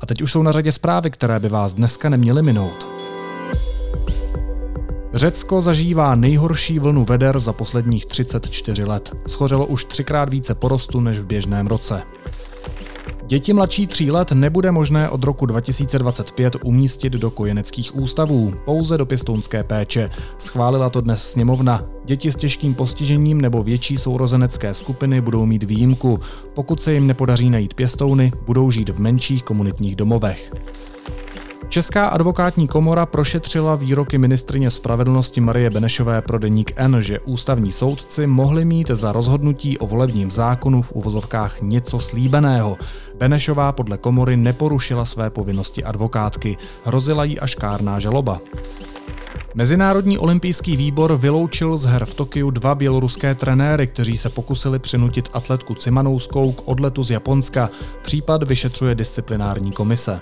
A 0.00 0.06
teď 0.06 0.22
už 0.22 0.32
jsou 0.32 0.42
na 0.42 0.52
řadě 0.52 0.72
zprávy, 0.72 1.10
které 1.10 1.40
by 1.40 1.48
vás 1.48 1.72
dneska 1.72 2.08
neměly 2.08 2.42
minout. 2.42 2.97
Řecko 5.14 5.62
zažívá 5.62 6.14
nejhorší 6.14 6.78
vlnu 6.78 7.04
veder 7.04 7.40
za 7.40 7.52
posledních 7.52 8.06
34 8.06 8.84
let. 8.84 9.16
Schořelo 9.26 9.66
už 9.66 9.84
třikrát 9.84 10.28
více 10.28 10.54
porostu 10.54 11.00
než 11.00 11.18
v 11.18 11.26
běžném 11.26 11.66
roce. 11.66 12.02
Děti 13.26 13.52
mladší 13.52 13.86
tří 13.86 14.10
let 14.10 14.32
nebude 14.32 14.70
možné 14.70 15.08
od 15.08 15.24
roku 15.24 15.46
2025 15.46 16.56
umístit 16.64 17.12
do 17.12 17.30
kojeneckých 17.30 17.96
ústavů, 17.96 18.54
pouze 18.64 18.98
do 18.98 19.06
pěstounské 19.06 19.64
péče. 19.64 20.10
Schválila 20.38 20.90
to 20.90 21.00
dnes 21.00 21.30
sněmovna. 21.30 21.84
Děti 22.04 22.32
s 22.32 22.36
těžkým 22.36 22.74
postižením 22.74 23.40
nebo 23.40 23.62
větší 23.62 23.98
sourozenecké 23.98 24.74
skupiny 24.74 25.20
budou 25.20 25.46
mít 25.46 25.62
výjimku. 25.62 26.20
Pokud 26.54 26.82
se 26.82 26.94
jim 26.94 27.06
nepodaří 27.06 27.50
najít 27.50 27.74
pěstouny, 27.74 28.32
budou 28.46 28.70
žít 28.70 28.88
v 28.88 29.00
menších 29.00 29.42
komunitních 29.42 29.96
domovech. 29.96 30.52
Česká 31.68 32.06
advokátní 32.06 32.68
komora 32.68 33.06
prošetřila 33.06 33.74
výroky 33.74 34.18
ministrině 34.18 34.70
spravedlnosti 34.70 35.40
Marie 35.40 35.70
Benešové 35.70 36.22
pro 36.22 36.38
deník 36.38 36.72
N, 36.76 36.96
že 37.00 37.20
ústavní 37.20 37.72
soudci 37.72 38.26
mohli 38.26 38.64
mít 38.64 38.90
za 38.90 39.12
rozhodnutí 39.12 39.78
o 39.78 39.86
volebním 39.86 40.30
zákonu 40.30 40.82
v 40.82 40.92
uvozovkách 40.92 41.60
něco 41.62 42.00
slíbeného. 42.00 42.76
Benešová 43.18 43.72
podle 43.72 43.98
komory 43.98 44.36
neporušila 44.36 45.04
své 45.04 45.30
povinnosti 45.30 45.84
advokátky, 45.84 46.56
hrozila 46.84 47.24
jí 47.24 47.40
až 47.40 47.54
kárná 47.54 47.98
žaloba. 47.98 48.40
Mezinárodní 49.54 50.18
olympijský 50.18 50.76
výbor 50.76 51.16
vyloučil 51.16 51.76
z 51.76 51.84
her 51.84 52.04
v 52.04 52.14
Tokiu 52.14 52.50
dva 52.50 52.74
běloruské 52.74 53.34
trenéry, 53.34 53.86
kteří 53.86 54.16
se 54.16 54.28
pokusili 54.28 54.78
přinutit 54.78 55.28
atletku 55.32 55.74
Cimanouskou 55.74 56.52
k 56.52 56.68
odletu 56.68 57.02
z 57.02 57.10
Japonska. 57.10 57.70
Případ 58.02 58.42
vyšetřuje 58.42 58.94
disciplinární 58.94 59.72
komise. 59.72 60.20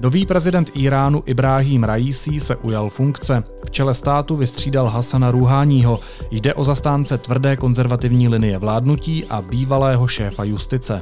Nový 0.00 0.26
prezident 0.26 0.70
Iránu 0.74 1.22
Ibrahim 1.26 1.84
Raisi 1.84 2.40
se 2.40 2.56
ujal 2.56 2.90
funkce. 2.90 3.44
V 3.64 3.70
čele 3.70 3.94
státu 3.94 4.36
vystřídal 4.36 4.86
Hasana 4.86 5.30
Ruháního. 5.30 6.00
Jde 6.30 6.54
o 6.54 6.64
zastánce 6.64 7.18
tvrdé 7.18 7.56
konzervativní 7.56 8.28
linie 8.28 8.58
vládnutí 8.58 9.24
a 9.24 9.42
bývalého 9.42 10.06
šéfa 10.06 10.44
justice. 10.44 11.00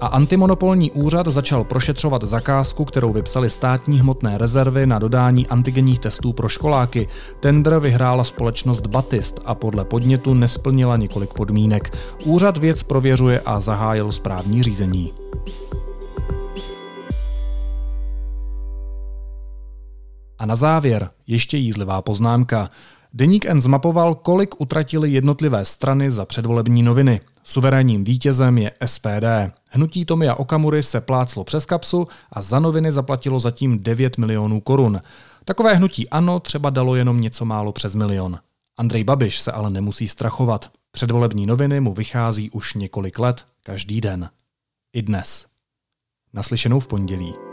A 0.00 0.06
antimonopolní 0.06 0.90
úřad 0.90 1.26
začal 1.26 1.64
prošetřovat 1.64 2.24
zakázku, 2.24 2.84
kterou 2.84 3.12
vypsali 3.12 3.50
státní 3.50 4.00
hmotné 4.00 4.38
rezervy 4.38 4.86
na 4.86 4.98
dodání 4.98 5.46
antigenních 5.46 5.98
testů 5.98 6.32
pro 6.32 6.48
školáky. 6.48 7.08
Tender 7.40 7.78
vyhrála 7.78 8.24
společnost 8.24 8.86
Batist 8.86 9.40
a 9.44 9.54
podle 9.54 9.84
podnětu 9.84 10.34
nesplnila 10.34 10.96
několik 10.96 11.34
podmínek. 11.34 11.96
Úřad 12.24 12.58
věc 12.58 12.82
prověřuje 12.82 13.40
a 13.40 13.60
zahájil 13.60 14.12
správní 14.12 14.62
řízení. 14.62 15.12
A 20.38 20.46
na 20.46 20.56
závěr 20.56 21.10
ještě 21.26 21.56
jízlivá 21.56 22.02
poznámka. 22.02 22.68
Deník 23.12 23.44
N 23.44 23.60
zmapoval, 23.60 24.14
kolik 24.14 24.60
utratili 24.60 25.10
jednotlivé 25.10 25.64
strany 25.64 26.10
za 26.10 26.24
předvolební 26.24 26.82
noviny. 26.82 27.20
Suverénním 27.44 28.04
vítězem 28.04 28.58
je 28.58 28.72
SPD. 28.84 29.52
Hnutí 29.70 30.04
Tomia 30.04 30.34
Okamury 30.34 30.82
se 30.82 31.00
pláclo 31.00 31.44
přes 31.44 31.66
kapsu 31.66 32.08
a 32.32 32.42
za 32.42 32.58
noviny 32.60 32.92
zaplatilo 32.92 33.40
zatím 33.40 33.82
9 33.82 34.18
milionů 34.18 34.60
korun. 34.60 35.00
Takové 35.44 35.74
hnutí 35.74 36.08
ANO 36.08 36.40
třeba 36.40 36.70
dalo 36.70 36.96
jenom 36.96 37.20
něco 37.20 37.44
málo 37.44 37.72
přes 37.72 37.94
milion. 37.94 38.38
Andrej 38.76 39.04
Babiš 39.04 39.40
se 39.40 39.52
ale 39.52 39.70
nemusí 39.70 40.08
strachovat. 40.08 40.70
Předvolební 40.90 41.46
noviny 41.46 41.80
mu 41.80 41.94
vychází 41.94 42.50
už 42.50 42.74
několik 42.74 43.18
let, 43.18 43.44
každý 43.62 44.00
den. 44.00 44.30
I 44.92 45.02
dnes. 45.02 45.46
Naslyšenou 46.32 46.80
v 46.80 46.88
pondělí. 46.88 47.47